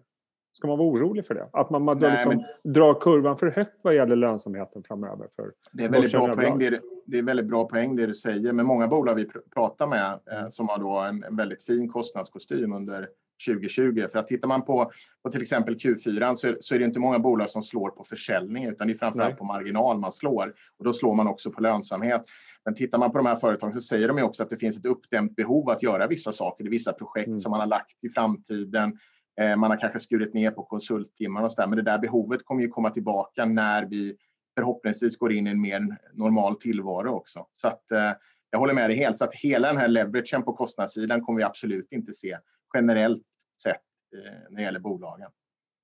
Ska 0.58 0.68
man 0.68 0.78
vara 0.78 0.88
orolig 0.88 1.26
för 1.26 1.36
det? 1.36 1.50
Att 1.54 1.70
man, 1.70 1.84
man 1.84 1.98
Nej, 1.98 2.12
liksom 2.12 2.44
men... 2.64 2.74
drar 2.74 3.00
kurvan 3.02 3.38
för 3.38 3.48
högt 3.48 3.80
vad 3.82 3.96
gäller 3.96 4.16
lönsamheten 4.16 4.84
framöver? 4.84 5.28
För 5.36 5.52
det, 5.72 5.84
är 5.84 5.90
väldigt 5.90 6.12
bra 6.12 6.34
poäng, 6.34 6.60
det, 6.60 6.80
det 7.06 7.18
är 7.18 7.24
väldigt 7.24 7.46
bra 7.46 7.66
poäng 7.66 7.96
det 7.96 8.06
du 8.06 8.16
säger. 8.16 8.54
Men 8.54 8.66
många 8.66 8.88
bolag 8.88 9.16
vi 9.16 9.28
pratar 9.54 9.88
med 9.88 10.20
eh, 10.32 10.48
som 10.50 10.70
har 10.70 10.78
då 10.78 11.00
en, 11.00 11.24
en, 11.24 11.36
väldigt 11.36 11.64
fin 11.64 11.90
kostnadskostym 11.90 12.74
under 12.74 13.08
2020. 13.48 14.06
För 14.12 14.20
att 14.20 14.28
tittar 14.28 14.48
man 14.48 14.66
på, 14.66 14.92
på 15.24 15.32
till 15.32 15.42
exempel 15.42 15.76
Q4 15.76 16.36
så, 16.36 16.56
så 16.60 16.76
är 16.76 16.80
det 16.80 16.86
inte 16.86 17.00
många 17.00 17.20
bolag 17.20 17.50
som 17.50 17.62
slår 17.62 17.90
på 17.90 18.04
försäljning 18.04 18.66
utan 18.66 18.88
det 18.88 18.94
är 18.94 18.98
framförallt 18.98 19.32
Nej. 19.32 19.38
på 19.38 19.46
marginal 19.46 20.00
man 20.00 20.12
slår. 20.12 20.54
Och 20.80 20.86
då 20.86 20.94
slår 20.94 21.14
man 21.14 21.28
också 21.28 21.52
på 21.52 21.62
lönsamhet. 21.62 22.22
Men 22.66 22.76
tittar 22.76 22.98
man 22.98 23.12
på 23.12 23.18
de 23.18 23.26
här 23.26 23.36
företagen 23.36 23.74
så 23.74 23.82
säger 23.82 24.08
de 24.08 24.18
ju 24.18 24.24
också 24.24 24.44
att 24.44 24.50
det 24.50 24.58
finns 24.58 24.78
ett 24.78 24.86
uppdämt 24.86 25.36
behov 25.36 25.70
att 25.70 25.84
göra 25.84 26.08
vissa 26.08 26.32
saker. 26.32 26.66
Är 26.66 26.70
vissa 26.70 26.94
projekt 26.94 27.28
mm. 27.28 27.40
som 27.40 27.50
man 27.50 27.60
har 27.60 27.68
lagt 27.68 28.04
i 28.04 28.10
framtiden. 28.10 28.98
Eh, 29.42 29.56
man 29.56 29.72
har 29.72 29.78
kanske 29.78 30.00
skurit 30.00 30.34
ner 30.34 30.52
på 30.52 30.64
konsulttimmar 30.64 31.44
och 31.44 31.52
så 31.52 31.62
där. 31.62 31.68
Men 31.68 31.78
det 31.78 31.84
där 31.84 32.00
behovet 32.00 32.46
kommer 32.46 32.62
ju 32.62 32.68
komma 32.68 32.90
tillbaka 32.90 33.46
när 33.46 33.86
vi 33.86 34.18
förhoppningsvis 34.58 35.18
går 35.18 35.34
in 35.34 35.48
i 35.48 35.50
en 35.50 35.62
mer 35.62 35.82
normal 36.14 36.56
tillvaro 36.56 37.10
också. 37.10 37.48
Så 37.54 37.68
att 37.68 37.92
eh, 37.92 38.12
jag 38.50 38.60
håller 38.60 38.74
med 38.74 38.90
dig 38.90 38.98
helt. 38.98 39.18
Så 39.18 39.24
att 39.24 39.34
hela 39.34 39.68
den 39.68 39.78
här 39.78 39.88
leveragen 39.88 40.44
på 40.44 40.54
kostnadssidan 40.54 41.22
kommer 41.22 41.38
vi 41.38 41.44
absolut 41.44 41.92
inte 41.92 42.14
se 42.14 42.38
generellt 42.74 43.24
sett 43.64 43.82
eh, 44.16 44.34
när 44.50 44.58
det 44.58 44.64
gäller 44.64 44.80
bolagen. 44.80 45.32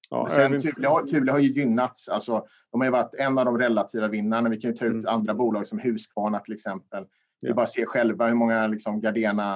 Ja, 0.10 0.28
sen 0.30 0.60
Thule 0.60 0.88
har, 0.88 1.08
Thule 1.08 1.32
har 1.32 1.40
ju 1.40 1.50
gynnats. 1.50 2.10
Alltså, 2.10 2.46
de 2.72 2.82
har 2.82 2.86
ju 2.86 2.92
varit 2.92 3.16
en 3.16 3.38
av 3.38 3.46
de 3.46 3.58
relativa 3.58 4.08
vinnarna. 4.08 4.50
Vi 4.50 4.58
kan 4.58 4.72
ju 4.72 4.78
ta 4.78 4.86
ut 4.86 4.92
mm. 4.92 5.06
andra 5.06 5.34
bolag 5.34 5.68
som 5.68 5.80
Husqvarna 5.80 6.40
till 6.40 6.54
exempel. 6.54 7.06
Ja. 7.40 7.48
Vi 7.48 7.54
bara 7.54 7.66
ser 7.66 7.86
själva 7.86 8.28
hur 8.28 8.36
många 8.36 8.68
liksom, 8.68 9.02
Gardena 9.02 9.56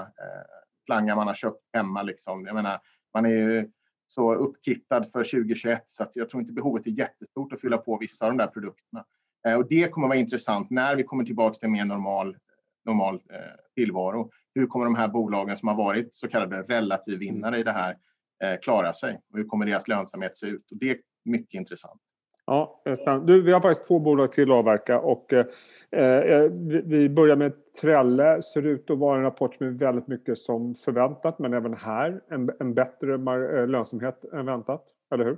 eh, 0.89 1.15
man 1.15 1.27
har 1.27 1.33
köpt 1.33 1.61
hemma. 1.73 2.01
Liksom. 2.01 2.45
Jag 2.45 2.55
menar, 2.55 2.79
man 3.13 3.25
är 3.25 3.29
ju 3.29 3.71
så 4.07 4.33
uppkittad 4.33 5.11
för 5.11 5.23
2021 5.23 5.83
så 5.87 6.03
att 6.03 6.15
jag 6.15 6.29
tror 6.29 6.41
inte 6.41 6.53
behovet 6.53 6.87
är 6.87 6.91
jättestort 6.91 7.53
att 7.53 7.61
fylla 7.61 7.77
på 7.77 7.97
vissa 7.97 8.25
av 8.25 8.31
de 8.31 8.37
där 8.37 8.47
produkterna. 8.47 9.05
Eh, 9.47 9.55
och 9.55 9.67
det 9.67 9.87
kommer 9.87 10.07
vara 10.07 10.17
intressant 10.17 10.69
när 10.69 10.95
vi 10.95 11.03
kommer 11.03 11.23
tillbaka 11.23 11.53
till 11.53 11.65
en 11.65 11.71
mer 11.71 11.85
normal, 11.85 12.37
normal 12.85 13.15
eh, 13.15 13.39
tillvaro. 13.75 14.31
Hur 14.55 14.67
kommer 14.67 14.85
de 14.85 14.95
här 14.95 15.07
bolagen 15.07 15.57
som 15.57 15.67
har 15.67 15.75
varit 15.75 16.15
så 16.15 16.27
kallade 16.27 16.61
relativvinnare 16.61 17.59
i 17.59 17.63
det 17.63 17.71
här 17.71 17.97
eh, 18.43 18.59
klara 18.61 18.93
sig? 18.93 19.21
Och 19.31 19.37
hur 19.37 19.45
kommer 19.45 19.65
deras 19.65 19.87
lönsamhet 19.87 20.37
se 20.37 20.45
ut? 20.45 20.71
Och 20.71 20.77
det 20.77 20.89
är 20.89 20.97
mycket 21.25 21.53
intressant. 21.53 22.01
Ja, 22.47 22.81
Du, 23.27 23.41
vi 23.41 23.51
har 23.51 23.61
faktiskt 23.61 23.87
två 23.87 23.99
bolag 23.99 24.31
till 24.31 24.51
att 24.51 24.57
avverka 24.57 24.99
och 24.99 25.33
eh, 25.33 25.45
eh 25.91 26.51
vi 26.83 27.09
börjar 27.09 27.35
med 27.35 27.53
Trelle. 27.81 28.41
Ser 28.41 28.65
ut 28.65 28.89
att 28.89 28.97
vara 28.97 29.17
en 29.17 29.23
rapport 29.23 29.55
som 29.55 29.67
är 29.67 29.71
väldigt 29.71 30.07
mycket 30.07 30.37
som 30.37 30.75
förväntat 30.75 31.39
men 31.39 31.53
även 31.53 31.73
här 31.73 32.21
en, 32.29 32.51
en 32.59 32.73
bättre 32.73 33.13
eh, 33.13 33.67
lönsamhet 33.67 34.25
än 34.33 34.45
väntat, 34.45 34.83
eller 35.13 35.25
hur? 35.25 35.37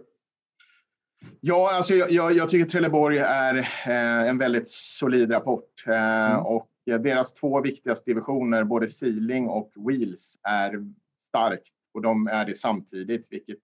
Ja, 1.39 1.75
alltså 1.75 1.93
jag, 1.93 2.11
jag, 2.11 2.33
jag 2.33 2.49
tycker 2.49 2.69
Trelleborg 2.69 3.17
är 3.17 3.55
eh, 3.57 4.29
en 4.29 4.37
väldigt 4.37 4.69
solid 4.69 5.31
rapport 5.31 5.83
eh, 5.87 6.31
mm. 6.31 6.45
och 6.45 6.69
deras 6.85 7.33
två 7.33 7.61
viktigaste 7.61 8.11
divisioner, 8.11 8.63
både 8.63 8.87
Sealing 8.87 9.47
och 9.47 9.71
Wheels, 9.75 10.37
är 10.43 10.93
starkt 11.27 11.73
och 11.93 12.01
de 12.01 12.27
är 12.27 12.45
det 12.45 12.57
samtidigt, 12.57 13.27
vilket 13.29 13.57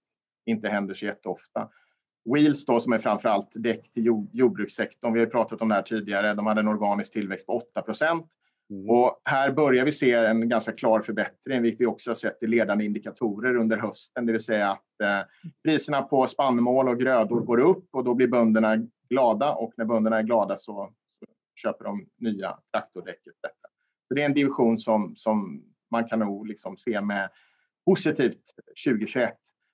inte 0.45 0.69
händer 0.69 0.93
så 0.93 1.05
jätteofta. 1.05 1.69
Wheels 2.25 2.65
då, 2.65 2.79
som 2.79 2.93
är 2.93 2.99
framför 2.99 3.29
allt 3.29 3.51
däck 3.53 3.91
till 3.91 4.05
jordbrukssektorn. 4.31 5.13
Vi 5.13 5.19
har 5.19 5.27
pratat 5.27 5.61
om 5.61 5.69
det 5.69 5.75
här 5.75 5.81
tidigare. 5.81 6.33
De 6.33 6.45
hade 6.45 6.59
en 6.59 6.67
organisk 6.67 7.13
tillväxt 7.13 7.45
på 7.45 7.53
8 7.53 7.81
procent. 7.81 8.27
Mm. 8.69 8.89
Och 8.89 9.21
här 9.25 9.51
börjar 9.51 9.85
vi 9.85 9.91
se 9.91 10.11
en 10.13 10.49
ganska 10.49 10.71
klar 10.71 11.01
förbättring, 11.01 11.61
vilket 11.61 11.81
vi 11.81 11.85
också 11.85 12.09
har 12.09 12.15
sett 12.15 12.43
i 12.43 12.47
ledande 12.47 12.85
indikatorer 12.85 13.55
under 13.55 13.77
hösten, 13.77 14.25
det 14.25 14.31
vill 14.31 14.43
säga 14.43 14.71
att 14.71 15.01
eh, 15.03 15.27
priserna 15.63 16.01
på 16.01 16.27
spannmål 16.27 16.89
och 16.89 16.99
grödor 16.99 17.41
går 17.41 17.59
upp 17.59 17.87
och 17.91 18.03
då 18.03 18.13
blir 18.13 18.27
bönderna 18.27 18.77
glada 19.09 19.53
och 19.53 19.73
när 19.77 19.85
bönderna 19.85 20.17
är 20.17 20.23
glada 20.23 20.57
så, 20.57 20.93
så 21.19 21.25
köper 21.55 21.85
de 21.85 22.05
nya 22.17 22.57
traktordäck. 22.71 23.19
Så 24.07 24.13
det 24.13 24.21
är 24.21 24.25
en 24.25 24.33
division 24.33 24.77
som, 24.77 25.15
som 25.15 25.63
man 25.91 26.07
kan 26.07 26.19
nog 26.19 26.47
liksom 26.47 26.77
se 26.77 27.01
med 27.01 27.29
positivt 27.85 28.41
2021. 28.85 29.33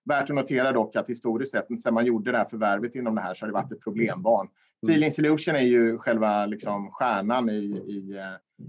Värt 0.09 0.29
att 0.29 0.35
notera 0.35 0.71
dock 0.71 0.95
att 0.95 1.09
historiskt 1.09 1.51
sett, 1.51 1.67
sen 1.83 1.93
man 1.93 2.05
gjorde 2.05 2.31
det 2.31 2.37
här 2.37 2.49
förvärvet 2.49 2.95
inom 2.95 3.15
det 3.15 3.21
här, 3.21 3.35
så 3.35 3.45
har 3.45 3.47
det 3.47 3.53
varit 3.53 3.71
ett 3.71 3.83
problembarn. 3.83 4.47
Mm. 4.47 4.93
Feeling 4.93 5.11
Solution 5.11 5.55
är 5.55 5.59
ju 5.59 5.97
själva 5.97 6.45
liksom 6.45 6.91
stjärnan 6.91 7.49
i, 7.49 7.53
i, 7.55 8.19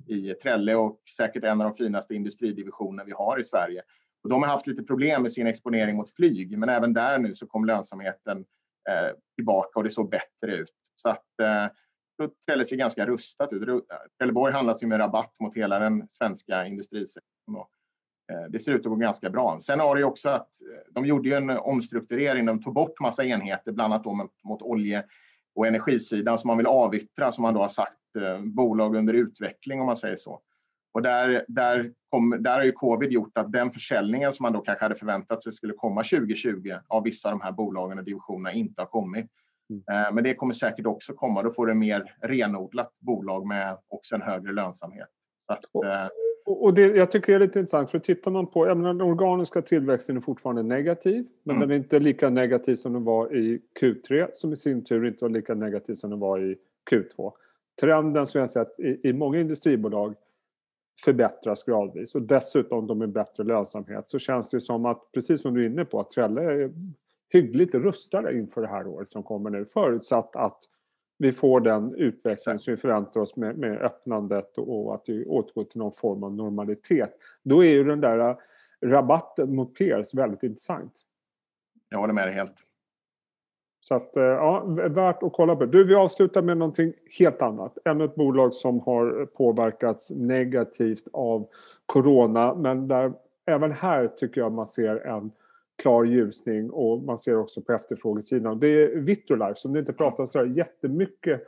i 0.07 0.35
Trelle 0.35 0.75
och 0.75 1.01
säkert 1.17 1.45
en 1.45 1.61
av 1.61 1.71
de 1.71 1.85
finaste 1.85 2.15
industridivisioner 2.15 3.05
vi 3.05 3.13
har 3.13 3.41
i 3.41 3.45
Sverige. 3.45 3.83
Och 4.23 4.29
de 4.29 4.43
har 4.43 4.51
haft 4.51 4.67
lite 4.67 4.83
problem 4.83 5.23
med 5.23 5.33
sin 5.33 5.47
exponering 5.47 5.97
mot 5.97 6.15
flyg, 6.15 6.59
men 6.59 6.69
även 6.69 6.93
där 6.93 7.19
nu 7.19 7.35
så 7.35 7.47
kom 7.47 7.65
lönsamheten 7.65 8.39
eh, 8.91 9.17
tillbaka 9.37 9.79
och 9.79 9.85
det 9.85 9.91
såg 9.91 10.11
bättre 10.11 10.57
ut. 10.57 10.75
Så 10.95 11.09
att 11.09 11.41
eh, 11.43 11.67
Trelle 12.47 12.67
ser 12.67 12.77
ganska 12.77 13.07
rustat 13.07 13.53
ut. 13.53 13.85
Trelleborg 14.19 14.53
handlas 14.53 14.83
ju 14.83 14.87
med 14.87 15.01
rabatt 15.01 15.35
mot 15.41 15.57
hela 15.57 15.79
den 15.79 16.09
svenska 16.09 16.67
industrisektorn. 16.67 17.65
Eh, 18.31 18.51
det 18.51 18.61
ser 18.61 18.73
ut 18.73 18.87
att 18.87 18.93
gå 18.93 18.97
ganska 18.97 19.31
bra. 19.31 19.61
Sen 19.63 19.81
har 19.81 19.97
det 19.97 20.05
också 20.05 20.29
att 20.29 20.49
eh, 20.63 20.93
de 20.95 21.07
gjorde 21.07 21.37
en 21.37 21.51
omstrukturering. 21.51 22.47
De 22.47 22.63
tog 22.63 22.75
bort 22.75 23.01
massa 23.01 23.25
enheter, 23.25 23.73
bland 23.73 23.95
annat 23.95 24.07
mot, 24.07 24.45
mot 24.45 24.63
olje 24.63 25.05
och 25.55 25.67
energisidan 25.67 26.39
som 26.39 26.49
man 26.49 26.57
vill 26.57 26.67
avyttra, 26.67 27.33
som 27.33 27.43
man 27.43 27.55
då 27.55 27.61
har 27.61 27.69
sagt, 27.69 28.17
eh, 28.17 28.41
bolag 28.45 28.97
under 28.97 29.15
utveckling 29.15 29.81
om 29.81 29.87
man 29.87 29.97
säger 29.97 30.17
så. 30.17 30.41
Och 30.93 31.03
där, 31.03 31.45
där, 31.49 31.93
kom, 32.11 32.37
där 32.41 32.57
har 32.57 32.65
ju 32.65 32.73
covid 32.73 33.13
gjort 33.13 33.39
att 33.39 33.53
den 33.53 33.71
försäljningen 33.71 34.33
som 34.33 34.43
man 34.43 34.53
då 34.53 34.61
kanske 34.61 34.85
hade 34.85 34.95
förväntat 34.95 35.43
sig 35.45 35.53
skulle 35.53 35.73
komma 35.73 36.05
2020 36.05 36.73
av 36.87 37.03
vissa 37.03 37.29
av 37.29 37.39
de 37.39 37.45
här 37.45 37.53
bolagen 37.53 37.99
och 37.99 38.05
divisionerna 38.05 38.53
inte 38.53 38.83
har 38.83 38.87
kommit. 38.87 39.27
Mm. 39.71 40.15
Men 40.15 40.25
det 40.25 40.35
kommer 40.35 40.55
säkert 40.55 40.87
också 40.87 41.13
komma. 41.13 41.43
Då 41.43 41.53
får 41.53 41.67
du 41.67 41.75
mer 41.75 42.17
renodlat 42.23 42.93
bolag 42.99 43.47
med 43.47 43.79
också 43.89 44.15
en 44.15 44.23
högre 44.23 44.53
lönsamhet. 44.53 45.09
Så 45.47 45.53
att, 45.53 45.65
och 46.51 46.75
det, 46.75 46.83
jag 46.83 47.11
tycker 47.11 47.33
det 47.33 47.37
är 47.37 47.47
lite 47.47 47.59
intressant, 47.59 47.91
för 47.91 47.99
tittar 47.99 48.31
man 48.31 48.47
på, 48.47 48.67
jag 48.67 48.77
menar, 48.77 48.95
den 48.95 49.01
organiska 49.01 49.63
tillväxten 49.63 50.17
är 50.17 50.21
fortfarande 50.21 50.63
negativ, 50.63 51.27
men 51.43 51.57
mm. 51.57 51.69
den 51.69 51.77
är 51.77 51.83
inte 51.83 51.99
lika 51.99 52.31
negativ 52.31 52.75
som 52.75 52.93
den 52.93 53.05
var 53.05 53.37
i 53.37 53.61
Q3, 53.81 54.29
som 54.33 54.53
i 54.53 54.57
sin 54.57 54.85
tur 54.85 55.07
inte 55.07 55.25
var 55.25 55.31
lika 55.31 55.55
negativ 55.55 55.95
som 55.95 56.11
den 56.11 56.19
var 56.19 56.39
i 56.39 56.57
Q2. 56.91 57.33
Trenden 57.81 58.27
som 58.27 58.41
jag 58.41 58.51
sett 58.51 58.81
i, 58.81 59.09
i 59.09 59.13
många 59.13 59.41
industribolag 59.41 60.15
förbättras 61.05 61.65
gradvis 61.65 62.15
och 62.15 62.23
dessutom 62.23 62.87
de 62.87 62.99
med 62.99 63.09
bättre 63.09 63.45
lönsamhet 63.45 64.09
så 64.09 64.19
känns 64.19 64.51
det 64.51 64.61
som 64.61 64.87
att, 64.87 65.13
precis 65.13 65.41
som 65.41 65.55
du 65.55 65.63
är 65.63 65.67
inne 65.67 65.85
på, 65.85 66.01
att 66.01 66.11
Trelle 66.11 66.43
är 66.43 66.71
hyggligt 67.29 67.75
rustade 67.75 68.39
inför 68.39 68.61
det 68.61 68.69
här 68.69 68.87
året 68.87 69.13
som 69.13 69.23
kommer 69.23 69.51
nu, 69.51 69.65
förutsatt 69.65 70.37
att 70.37 70.59
vi 71.21 71.33
får 71.33 71.61
den 71.61 71.95
utveckling 71.95 72.59
som 72.59 72.71
vi 72.71 72.77
förväntar 72.77 73.21
oss 73.21 73.37
med, 73.37 73.59
med 73.59 73.83
öppnandet 73.83 74.59
och 74.59 74.95
att 74.95 75.09
vi 75.09 75.25
återgår 75.25 75.65
till 75.65 75.79
någon 75.79 75.93
form 75.93 76.25
av 76.25 76.35
normalitet. 76.35 77.17
Då 77.43 77.65
är 77.65 77.71
ju 77.71 77.85
den 77.85 78.01
där 78.01 78.19
äh, 78.19 78.37
rabatten 78.87 79.55
mot 79.55 79.79
peers 79.79 80.15
väldigt 80.15 80.43
intressant. 80.43 80.93
Jag 81.89 81.99
håller 81.99 82.15
med 82.15 82.29
dig 82.29 82.35
helt. 82.35 82.55
Så 83.81 83.95
att, 83.95 84.17
äh, 84.17 84.23
ja, 84.23 84.65
värt 84.89 85.23
att 85.23 85.33
kolla 85.33 85.57
på. 85.57 85.67
Du, 85.67 85.85
vi 85.85 85.95
avslutar 85.95 86.43
med 86.43 86.57
någonting 86.57 86.93
helt 87.19 87.43
annat. 87.43 87.79
Ännu 87.85 88.05
ett 88.05 88.15
bolag 88.15 88.55
som 88.55 88.81
har 88.81 89.27
påverkats 89.27 90.11
negativt 90.11 91.09
av 91.13 91.49
Corona, 91.87 92.55
men 92.55 92.89
där 92.89 93.13
även 93.47 93.73
här 93.73 94.09
tycker 94.09 94.41
jag 94.41 94.53
man 94.53 94.67
ser 94.67 94.97
en 94.97 95.33
klar 95.81 96.05
ljusning 96.05 96.71
och 96.71 97.03
man 97.03 97.19
ser 97.19 97.37
också 97.37 97.63
på 97.63 97.73
efterfrågesidan. 97.73 98.61
Det 98.61 98.69
är 98.69 98.97
Vitrolife 98.97 99.55
som 99.55 99.73
det 99.73 99.79
inte 99.79 99.93
pratas 99.93 100.33
så 100.33 100.47
jättemycket 100.47 101.41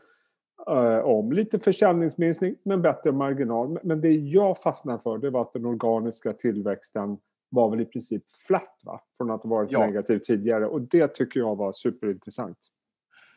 uh, 0.71 0.99
om. 0.99 1.33
Lite 1.33 1.59
försäljningsminskning 1.59 2.57
men 2.63 2.83
bättre 2.83 3.13
marginal. 3.13 3.79
Men 3.83 4.01
det 4.01 4.13
jag 4.13 4.59
fastnade 4.59 4.99
för 4.99 5.19
det 5.19 5.31
var 5.31 5.43
att 5.43 5.53
den 5.53 5.65
organiska 5.65 6.33
tillväxten 6.33 7.19
var 7.49 7.71
väl 7.71 7.81
i 7.81 7.85
princip 7.85 8.23
flat 8.47 8.81
va? 8.85 9.01
Från 9.17 9.31
att 9.31 9.43
ha 9.43 9.51
varit 9.51 9.73
ja. 9.73 9.87
negativ 9.87 10.19
tidigare 10.19 10.67
och 10.67 10.81
det 10.81 11.15
tycker 11.15 11.41
jag 11.41 11.57
var 11.57 11.73
superintressant. 11.73 12.59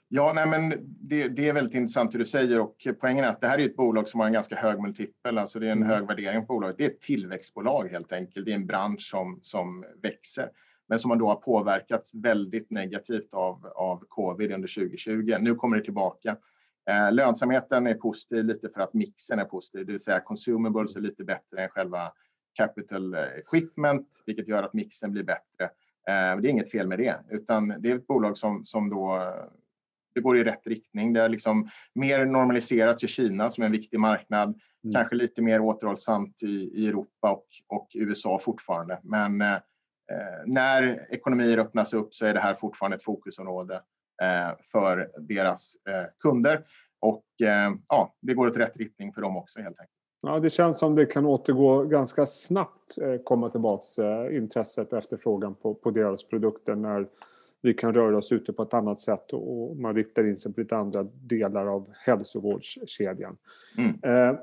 Ja, 0.07 0.31
nej, 0.35 0.47
men 0.47 0.73
det, 0.85 1.27
det, 1.27 1.49
är 1.49 1.53
väldigt 1.53 1.75
intressant 1.75 2.11
det 2.11 2.17
du 2.17 2.25
säger 2.25 2.59
och 2.59 2.87
poängen 3.01 3.25
är 3.25 3.29
att 3.29 3.41
det 3.41 3.47
här 3.47 3.57
är 3.57 3.65
ett 3.65 3.75
bolag 3.75 4.07
som 4.07 4.19
har 4.19 4.27
en 4.27 4.33
ganska 4.33 4.55
hög 4.55 4.81
multipel, 4.81 5.37
alltså 5.37 5.59
det 5.59 5.67
är 5.67 5.71
en 5.71 5.77
mm. 5.77 5.89
hög 5.89 6.07
värdering 6.07 6.45
på 6.45 6.53
bolaget. 6.53 6.77
Det 6.77 6.85
är 6.85 6.89
ett 6.89 7.01
tillväxtbolag 7.01 7.87
helt 7.87 8.11
enkelt. 8.11 8.45
Det 8.45 8.51
är 8.51 8.55
en 8.55 8.67
bransch 8.67 9.09
som, 9.11 9.39
som 9.41 9.85
växer 10.01 10.49
men 10.87 10.99
som 10.99 11.17
då 11.17 11.27
har 11.27 11.35
påverkats 11.35 12.15
väldigt 12.15 12.71
negativt 12.71 13.33
av, 13.33 13.65
av 13.75 14.03
covid 14.07 14.51
under 14.51 14.67
2020. 14.67 15.35
Nu 15.39 15.55
kommer 15.55 15.77
det 15.77 15.83
tillbaka. 15.83 16.37
Eh, 16.89 17.13
lönsamheten 17.13 17.87
är 17.87 17.93
positiv 17.93 18.45
lite 18.45 18.69
för 18.69 18.81
att 18.81 18.93
mixen 18.93 19.39
är 19.39 19.45
positiv, 19.45 19.85
det 19.85 19.91
vill 19.91 20.03
säga 20.03 20.19
consumables 20.19 20.95
är 20.95 21.01
lite 21.01 21.23
bättre 21.23 21.63
än 21.63 21.69
själva 21.69 22.11
capital 22.53 23.13
equipment, 23.13 24.07
vilket 24.25 24.47
gör 24.47 24.63
att 24.63 24.73
mixen 24.73 25.11
blir 25.11 25.23
bättre. 25.23 25.63
Eh, 26.07 26.41
det 26.41 26.47
är 26.47 26.51
inget 26.51 26.71
fel 26.71 26.87
med 26.87 26.99
det, 26.99 27.19
utan 27.29 27.67
det 27.79 27.91
är 27.91 27.95
ett 27.95 28.07
bolag 28.07 28.37
som, 28.37 28.65
som 28.65 28.89
då 28.89 29.19
det 30.15 30.21
går 30.21 30.37
i 30.37 30.43
rätt 30.43 30.67
riktning. 30.67 31.13
Det 31.13 31.21
är 31.21 31.29
liksom 31.29 31.69
mer 31.93 32.25
normaliserat 32.25 33.03
i 33.03 33.07
Kina 33.07 33.51
som 33.51 33.61
är 33.61 33.65
en 33.65 33.71
viktig 33.71 33.99
marknad. 33.99 34.59
Mm. 34.83 34.93
Kanske 34.93 35.15
lite 35.15 35.41
mer 35.41 35.59
återhållsamt 35.59 36.43
i, 36.43 36.71
i 36.73 36.87
Europa 36.87 37.31
och, 37.31 37.47
och 37.67 37.87
USA 37.93 38.39
fortfarande. 38.39 38.99
Men 39.03 39.41
eh, 39.41 39.57
när 40.45 41.07
ekonomier 41.09 41.57
öppnas 41.57 41.93
upp 41.93 42.13
så 42.13 42.25
är 42.25 42.33
det 42.33 42.39
här 42.39 42.55
fortfarande 42.55 42.97
ett 42.97 43.03
fokusområde 43.03 43.81
eh, 44.21 44.57
för 44.71 45.09
deras 45.17 45.75
eh, 45.89 46.05
kunder. 46.19 46.65
Och 46.99 47.25
eh, 47.41 47.71
ja, 47.87 48.15
det 48.21 48.33
går 48.33 48.47
åt 48.47 48.57
rätt 48.57 48.77
riktning 48.77 49.13
för 49.13 49.21
dem 49.21 49.37
också 49.37 49.59
helt 49.59 49.79
enkelt. 49.79 49.91
Ja, 50.23 50.39
det 50.39 50.49
känns 50.49 50.79
som 50.79 50.95
det 50.95 51.05
kan 51.05 51.25
återgå 51.25 51.83
ganska 51.83 52.25
snabbt, 52.25 52.97
eh, 52.97 53.21
komma 53.23 53.49
tillbaks 53.49 53.97
eh, 53.97 54.35
intresset 54.37 54.93
och 54.93 54.99
efterfrågan 54.99 55.55
på, 55.55 55.73
på 55.73 55.91
deras 55.91 56.27
produkter 56.27 56.75
när 56.75 57.07
vi 57.61 57.73
kan 57.73 57.93
röra 57.93 58.17
oss 58.17 58.31
ute 58.31 58.53
på 58.53 58.63
ett 58.63 58.73
annat 58.73 58.99
sätt 58.99 59.33
och 59.33 59.77
man 59.77 59.95
riktar 59.95 60.27
in 60.27 60.37
sig 60.37 60.53
på 60.53 60.61
lite 60.61 60.77
andra 60.77 61.03
delar 61.03 61.65
av 61.65 61.89
hälsovårdskedjan. 61.93 63.37
Mm. 63.77 64.37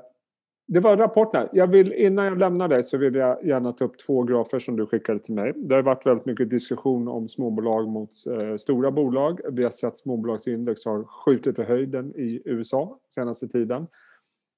Det 0.65 0.79
var 0.79 0.97
rapporterna. 0.97 1.49
Jag 1.53 1.67
vill, 1.67 1.93
innan 1.93 2.25
jag 2.25 2.37
lämnar 2.37 2.67
dig 2.67 2.83
så 2.83 2.97
vill 2.97 3.15
jag 3.15 3.45
gärna 3.45 3.73
ta 3.73 3.85
upp 3.85 3.99
två 3.99 4.23
grafer 4.23 4.59
som 4.59 4.75
du 4.75 4.85
skickade 4.85 5.19
till 5.19 5.33
mig. 5.33 5.53
Det 5.55 5.75
har 5.75 5.81
varit 5.81 6.05
väldigt 6.05 6.25
mycket 6.25 6.49
diskussion 6.49 7.07
om 7.07 7.27
småbolag 7.27 7.87
mot 7.87 8.11
eh, 8.27 8.55
stora 8.55 8.91
bolag. 8.91 9.39
Vi 9.51 9.63
har 9.63 9.71
sett 9.71 9.97
småbolagsindex 9.97 10.85
har 10.85 11.03
skjutit 11.03 11.59
i 11.59 11.63
höjden 11.63 12.15
i 12.15 12.41
USA 12.45 12.99
senaste 13.15 13.47
tiden. 13.47 13.87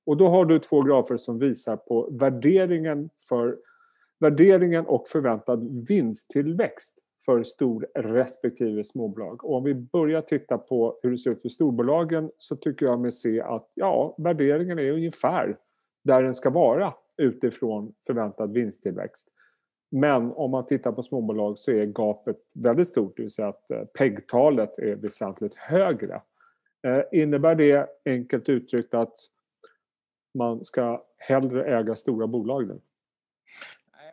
Och 0.05 0.17
då 0.17 0.27
har 0.27 0.45
du 0.45 0.59
två 0.59 0.81
grafer 0.81 1.17
som 1.17 1.39
visar 1.39 1.77
på 1.77 2.09
värderingen, 2.11 3.09
för, 3.29 3.57
värderingen 4.19 4.85
och 4.85 5.07
förväntad 5.07 5.87
vinsttillväxt 5.87 6.95
för 7.25 7.43
stor 7.43 7.87
respektive 7.95 8.83
småbolag. 8.83 9.45
Och 9.45 9.55
om 9.55 9.63
vi 9.63 9.75
börjar 9.75 10.21
titta 10.21 10.57
på 10.57 10.99
hur 11.03 11.11
det 11.11 11.17
ser 11.17 11.31
ut 11.31 11.41
för 11.41 11.49
storbolagen 11.49 12.31
så 12.37 12.55
tycker 12.55 12.85
jag 12.85 12.99
mig 12.99 13.11
se 13.11 13.41
att 13.41 13.71
ja, 13.73 14.15
värderingen 14.17 14.79
är 14.79 14.91
ungefär 14.91 15.57
där 16.05 16.23
den 16.23 16.33
ska 16.33 16.49
vara 16.49 16.93
utifrån 17.17 17.93
förväntad 18.07 18.53
vinsttillväxt. 18.53 19.27
Men 19.91 20.31
om 20.31 20.51
man 20.51 20.65
tittar 20.65 20.91
på 20.91 21.03
småbolag 21.03 21.57
så 21.57 21.71
är 21.71 21.85
gapet 21.85 22.37
väldigt 22.53 22.87
stort, 22.87 23.17
det 23.17 23.23
vill 23.23 23.31
säga 23.31 23.47
att 23.47 23.71
eh, 23.71 23.83
PEG-talet 23.83 24.79
är 24.79 24.95
väsentligt 24.95 25.55
högre. 25.55 26.21
Eh, 26.87 27.01
innebär 27.11 27.55
det 27.55 27.87
enkelt 28.05 28.49
uttryckt 28.49 28.93
att 28.93 29.13
man 30.33 30.63
ska 30.63 31.05
hellre 31.17 31.79
äga 31.79 31.95
stora 31.95 32.27
bolag 32.27 32.67
nu? 32.67 32.79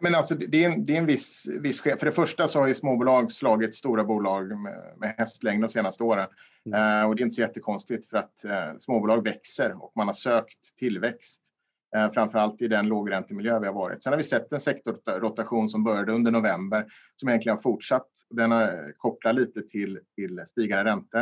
Men 0.00 0.14
alltså, 0.14 0.34
det 0.34 0.64
är 0.64 0.70
en, 0.70 0.86
det 0.86 0.94
är 0.94 0.98
en 0.98 1.06
viss, 1.06 1.48
viss 1.60 1.82
För 1.82 2.04
det 2.04 2.12
första 2.12 2.48
så 2.48 2.60
har 2.60 2.66
ju 2.66 2.74
småbolag 2.74 3.32
slagit 3.32 3.74
stora 3.74 4.04
bolag 4.04 4.58
med, 4.58 4.94
med 4.96 5.14
hästlängd 5.18 5.62
de 5.62 5.68
senaste 5.68 6.02
åren. 6.02 6.28
Mm. 6.66 7.02
Uh, 7.02 7.08
och 7.08 7.16
det 7.16 7.20
är 7.20 7.24
inte 7.24 7.34
så 7.34 7.40
jättekonstigt 7.40 8.06
för 8.06 8.16
att 8.16 8.42
uh, 8.44 8.78
småbolag 8.78 9.24
växer 9.24 9.84
och 9.84 9.92
man 9.96 10.06
har 10.06 10.14
sökt 10.14 10.76
tillväxt 10.76 11.51
framför 11.92 12.14
framförallt 12.14 12.62
i 12.62 12.68
den 12.68 12.86
lågräntemiljö 12.86 13.58
vi 13.58 13.66
har 13.66 13.74
varit. 13.74 14.02
Sen 14.02 14.12
har 14.12 14.18
vi 14.18 14.24
sett 14.24 14.52
en 14.52 14.60
sektorrotation 14.60 15.68
som 15.68 15.84
började 15.84 16.12
under 16.12 16.30
november 16.30 16.86
som 17.16 17.28
egentligen 17.28 17.56
har 17.56 17.62
fortsatt. 17.62 18.08
Den 18.30 18.50
har 18.50 18.92
kopplat 18.96 19.34
lite 19.34 19.62
till, 19.62 20.00
till 20.14 20.44
stigande 20.46 20.84
räntor. 20.84 21.20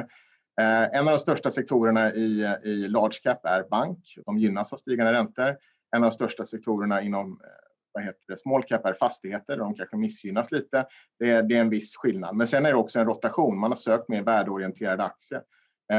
Eh, 0.61 0.99
en 0.99 1.09
av 1.09 1.12
de 1.12 1.19
största 1.19 1.50
sektorerna 1.50 2.15
i, 2.15 2.57
i 2.65 2.89
large 2.89 3.19
cap 3.23 3.45
är 3.45 3.69
bank. 3.71 3.99
De 4.27 4.39
gynnas 4.39 4.73
av 4.73 4.77
stigande 4.77 5.12
räntor. 5.12 5.57
En 5.97 6.05
av 6.05 6.11
de 6.11 6.11
största 6.11 6.47
sektorerna 6.47 7.03
inom 7.03 7.31
eh, 7.31 7.49
vad 7.93 8.05
heter 8.05 8.21
det, 8.29 8.39
small 8.39 8.62
cap 8.62 8.87
är 8.87 8.93
fastigheter, 8.93 9.57
de 9.57 9.75
kanske 9.75 9.97
missgynnas 9.97 10.53
lite. 10.53 10.87
Det 11.19 11.31
är, 11.31 11.43
det 11.43 11.57
är 11.57 11.61
en 11.61 11.71
viss 11.71 11.97
skillnad. 11.97 12.37
Men 12.37 12.47
sen 12.47 12.67
är 12.67 12.71
det 12.71 12.79
också 12.79 12.99
en 12.99 13.07
rotation. 13.07 13.59
Man 13.59 13.71
har 13.71 13.77
sökt 13.77 14.09
mer 14.09 14.23
värdeorienterade 14.23 15.03
aktier 15.03 15.43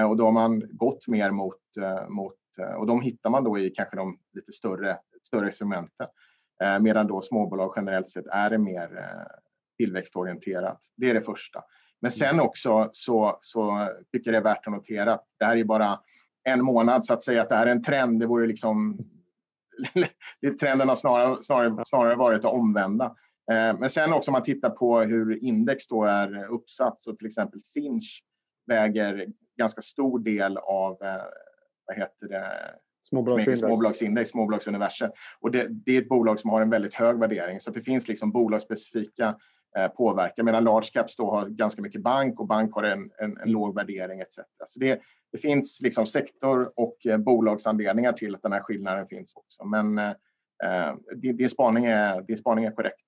och 0.10 0.18
då 0.18 0.26
har 0.26 0.32
man 0.32 0.64
gått 0.78 1.08
mer 1.08 1.32
mot, 1.32 1.60
mot 2.10 2.36
och 2.78 2.88
de 2.88 3.02
hittar 3.02 3.30
man 3.30 3.44
då 3.44 3.60
i 3.60 3.70
kanske 3.70 3.96
de 3.96 4.18
lite 4.34 4.52
större, 4.52 4.98
större 5.24 5.46
instrumenten. 5.46 6.08
Eh, 6.64 6.80
medan 6.80 7.08
då 7.08 7.22
småbolag 7.22 7.74
generellt 7.76 8.10
sett 8.10 8.28
är 8.28 8.50
det 8.50 8.58
mer 8.58 8.98
eh, 8.98 9.38
tillväxtorienterat. 9.78 10.80
Det 10.98 11.10
är 11.10 11.14
det 11.14 11.22
första. 11.22 11.64
Men 12.02 12.12
sen 12.12 12.30
mm. 12.30 12.46
också 12.46 12.90
så, 12.92 13.38
så 13.42 13.88
tycker 14.12 14.34
jag 14.34 14.44
det 14.44 14.50
är 14.50 14.54
värt 14.54 14.68
att 14.68 14.74
notera 14.74 15.14
att 15.14 15.26
det 15.40 15.46
här 15.46 15.58
är 15.58 15.64
bara 15.64 16.00
en 16.44 16.66
månad 16.66 17.06
så 17.06 17.14
att 17.14 17.24
säga 17.24 17.42
att 17.42 17.50
det 17.50 17.56
här 17.56 17.68
är 17.68 17.72
en 17.72 17.84
trend. 17.84 18.20
Det 18.20 18.28
vore 18.28 18.48
liksom 18.48 19.00
trenden 20.60 20.90
har 20.90 20.96
snarare, 20.96 21.44
snarare, 21.44 21.84
snarare 21.86 22.16
varit 22.16 22.42
det 22.42 22.48
omvända. 22.48 23.06
Eh, 23.52 23.80
men 23.80 23.90
sen 23.90 24.14
också 24.14 24.32
om 24.32 24.34
man 24.34 24.44
tittar 24.44 24.70
på 24.70 25.00
hur 25.00 25.44
index 25.44 25.88
då 25.88 26.04
är 26.04 26.46
uppsatt 26.46 27.00
så 27.00 27.16
till 27.16 27.28
exempel 27.28 27.62
Finch 27.74 28.24
väger 28.68 29.26
ganska 29.58 29.82
stor 29.82 30.20
del 30.20 30.58
av 30.58 30.92
eh, 31.04 31.24
vad 31.86 31.98
heter 31.98 32.28
det, 32.28 32.42
Småbolagsindex. 33.02 33.60
Småbolagsindex, 33.60 34.30
småbolagsuniversum. 34.30 35.12
Och 35.40 35.52
det, 35.52 35.68
det, 35.70 35.98
är 35.98 36.02
ett 36.02 36.10
bolag 36.10 36.40
som 36.40 36.50
har 36.50 36.62
en 36.62 36.70
väldigt 36.70 36.94
hög 36.94 37.20
värdering 37.20 37.60
så 37.60 37.72
det 37.72 37.82
finns 37.82 38.08
liksom 38.08 38.32
bolagsspecifika 38.32 39.36
eh, 39.78 39.88
påverkan 39.88 40.46
medan 40.46 40.64
large 40.64 40.90
caps 40.94 41.16
då 41.16 41.32
har 41.32 41.48
ganska 41.48 41.82
mycket 41.82 42.02
bank 42.02 42.40
och 42.40 42.48
bank 42.48 42.76
har 42.76 42.84
en, 42.84 43.12
en, 43.18 43.38
en 43.38 43.52
låg 43.52 43.76
värdering 43.76 44.20
etc. 44.20 44.36
Så 44.68 44.80
det, 44.80 45.02
det 45.32 45.38
finns 45.38 45.82
liksom 45.82 46.08
sektor 46.08 46.72
och 46.76 47.06
eh, 47.06 47.18
bolagsanledningar 47.18 48.14
till 48.14 48.36
att 48.36 48.42
den 48.42 48.52
här 48.52 48.62
skillnaden 48.62 49.08
finns 49.08 49.34
också. 49.36 49.66
Men 49.66 49.98
eh, 49.98 50.96
din, 51.16 51.38
din, 51.38 51.50
spaning 51.50 51.86
är, 51.86 52.22
din 52.22 52.38
spaning 52.38 52.66
är 52.66 52.72
korrekt. 52.72 53.06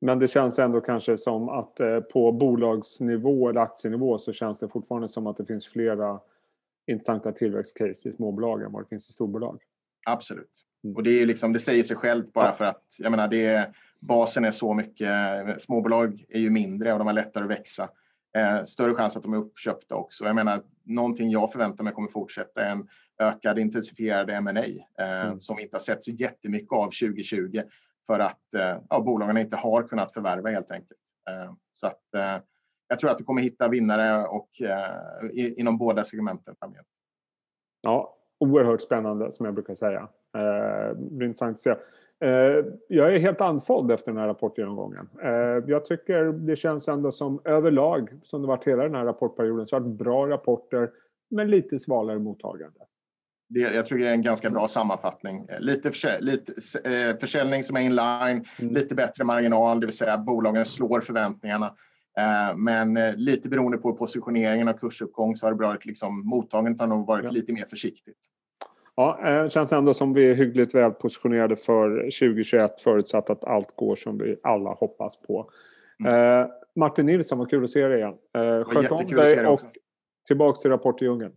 Men 0.00 0.18
det 0.18 0.28
känns 0.28 0.58
ändå 0.58 0.80
kanske 0.80 1.16
som 1.16 1.48
att 1.48 1.80
eh, 1.80 2.00
på 2.00 2.32
bolagsnivå 2.32 3.48
eller 3.48 3.60
aktienivå 3.60 4.18
så 4.18 4.32
känns 4.32 4.60
det 4.60 4.68
fortfarande 4.68 5.08
som 5.08 5.26
att 5.26 5.36
det 5.36 5.44
finns 5.44 5.66
flera 5.66 6.20
intressanta 6.90 7.32
tillväxtcase 7.32 8.08
i 8.08 8.12
småbolag 8.12 8.62
än 8.62 8.72
vad 8.72 8.82
det 8.82 8.88
finns 8.88 9.10
i 9.10 9.12
storbolag. 9.12 9.62
Absolut. 10.06 10.64
Mm. 10.84 10.96
Och 10.96 11.02
det, 11.02 11.22
är 11.22 11.26
liksom, 11.26 11.52
det 11.52 11.60
säger 11.60 11.82
sig 11.82 11.96
självt 11.96 12.32
bara 12.32 12.46
ja. 12.46 12.52
för 12.52 12.64
att 12.64 12.84
jag 12.98 13.10
menar, 13.10 13.28
det 13.28 13.46
är, 13.46 13.72
basen 14.00 14.44
är 14.44 14.50
så 14.50 14.74
mycket. 14.74 15.08
Småbolag 15.62 16.24
är 16.28 16.40
ju 16.40 16.50
mindre 16.50 16.92
och 16.92 16.98
de 16.98 17.06
har 17.06 17.14
lättare 17.14 17.44
att 17.44 17.50
växa. 17.50 17.88
Eh, 18.38 18.64
större 18.64 18.94
chans 18.94 19.16
att 19.16 19.22
de 19.22 19.32
är 19.32 19.38
uppköpta 19.38 19.94
också. 19.94 20.24
Jag 20.24 20.34
menar, 20.34 20.62
någonting 20.84 21.30
jag 21.30 21.52
förväntar 21.52 21.84
mig 21.84 21.92
kommer 21.92 22.08
fortsätta 22.08 22.62
är 22.62 22.70
en 22.70 22.88
ökad 23.20 23.58
intensifierad 23.58 24.30
M&A 24.30 24.64
eh, 24.98 25.26
mm. 25.26 25.40
som 25.40 25.56
vi 25.56 25.62
inte 25.62 25.74
har 25.74 25.80
sett 25.80 26.02
så 26.02 26.10
jättemycket 26.10 26.72
av 26.72 26.84
2020 26.84 27.62
för 28.06 28.20
att 28.20 28.54
eh, 28.54 28.78
ja, 28.90 29.00
bolagen 29.00 29.36
inte 29.36 29.56
har 29.56 29.82
kunnat 29.82 30.12
förvärva 30.12 30.50
helt 30.50 30.70
enkelt. 30.70 31.00
Eh, 31.30 31.52
så 31.72 31.86
att, 31.86 32.14
eh, 32.14 32.36
jag 32.90 32.98
tror 32.98 33.10
att 33.10 33.18
du 33.18 33.24
kommer 33.24 33.42
hitta 33.42 33.68
vinnare 33.68 34.26
och, 34.26 34.62
eh, 34.62 35.30
inom 35.32 35.78
båda 35.78 36.04
segmenten 36.04 36.54
framgent. 36.58 36.86
Ja, 37.80 38.16
oerhört 38.38 38.80
spännande 38.80 39.32
som 39.32 39.46
jag 39.46 39.54
brukar 39.54 39.74
säga. 39.74 40.08
Eh, 40.36 40.96
blir 40.96 41.26
intressant 41.26 41.54
att 41.54 41.58
se. 41.58 41.70
Eh, 42.24 42.64
jag 42.88 43.14
är 43.14 43.18
helt 43.18 43.40
andfådd 43.40 43.90
efter 43.90 44.12
den 44.12 44.20
här 44.20 44.26
rapportgenomgången. 44.26 45.08
Eh, 45.22 45.64
jag 45.66 45.84
tycker 45.84 46.24
det 46.24 46.56
känns 46.56 46.88
ändå 46.88 47.12
som 47.12 47.40
överlag, 47.44 48.10
som 48.22 48.42
det 48.42 48.48
varit 48.48 48.66
hela 48.66 48.82
den 48.82 48.94
här 48.94 49.04
rapportperioden, 49.04 49.66
så 49.66 49.76
har 49.76 49.80
det 49.80 49.86
varit 49.86 49.98
bra 49.98 50.28
rapporter 50.28 50.90
men 51.30 51.50
lite 51.50 51.78
svalare 51.78 52.18
mottagande. 52.18 52.80
Det, 53.48 53.60
jag 53.60 53.86
tror 53.86 53.98
det 53.98 54.08
är 54.08 54.12
en 54.12 54.22
ganska 54.22 54.50
bra 54.50 54.68
sammanfattning. 54.68 55.46
Eh, 55.48 55.60
lite, 55.60 55.90
försälj, 55.90 56.24
lite 56.24 56.52
försäljning 57.20 57.62
som 57.62 57.76
är 57.76 57.80
inline, 57.80 58.44
mm. 58.58 58.74
lite 58.74 58.94
bättre 58.94 59.24
marginal, 59.24 59.80
det 59.80 59.86
vill 59.86 59.96
säga 59.96 60.18
bolagen 60.18 60.64
slår 60.64 61.00
förväntningarna. 61.00 61.74
Men 62.56 62.94
lite 63.16 63.48
beroende 63.48 63.78
på 63.78 63.92
positioneringen 63.92 64.68
av 64.68 64.72
kursuppgång 64.72 65.36
så 65.36 65.46
har 65.46 65.52
det 65.52 65.66
varit 65.66 65.86
liksom, 65.86 66.28
mottagandet 66.28 66.80
har 66.80 66.86
nog 66.86 67.06
varit 67.06 67.24
ja. 67.24 67.30
lite 67.30 67.52
mer 67.52 67.64
försiktigt. 67.64 68.18
Ja, 69.00 69.20
det 69.22 69.40
eh, 69.40 69.48
känns 69.48 69.72
ändå 69.72 69.94
som 69.94 70.12
vi 70.12 70.30
är 70.30 70.34
hyggligt 70.34 70.74
väl 70.74 70.90
positionerade 70.90 71.56
för 71.56 71.98
2021 71.98 72.80
förutsatt 72.80 73.30
att 73.30 73.44
allt 73.44 73.76
går 73.76 73.96
som 73.96 74.18
vi 74.18 74.36
alla 74.42 74.70
hoppas 74.70 75.16
på. 75.16 75.50
Mm. 76.04 76.40
Eh, 76.40 76.46
Martin 76.76 77.06
Nilsson, 77.06 77.38
vad 77.38 77.50
kul 77.50 77.64
att 77.64 77.70
se 77.70 77.86
dig 77.86 77.98
igen. 77.98 78.14
Eh, 78.34 78.64
sköt 78.64 78.90
om 78.92 79.06
dig 79.06 79.46
och 79.46 79.60
tillbaks 80.26 80.60
till 80.60 80.70
Rapport 80.70 81.02
i 81.02 81.04
djungeln. 81.04 81.32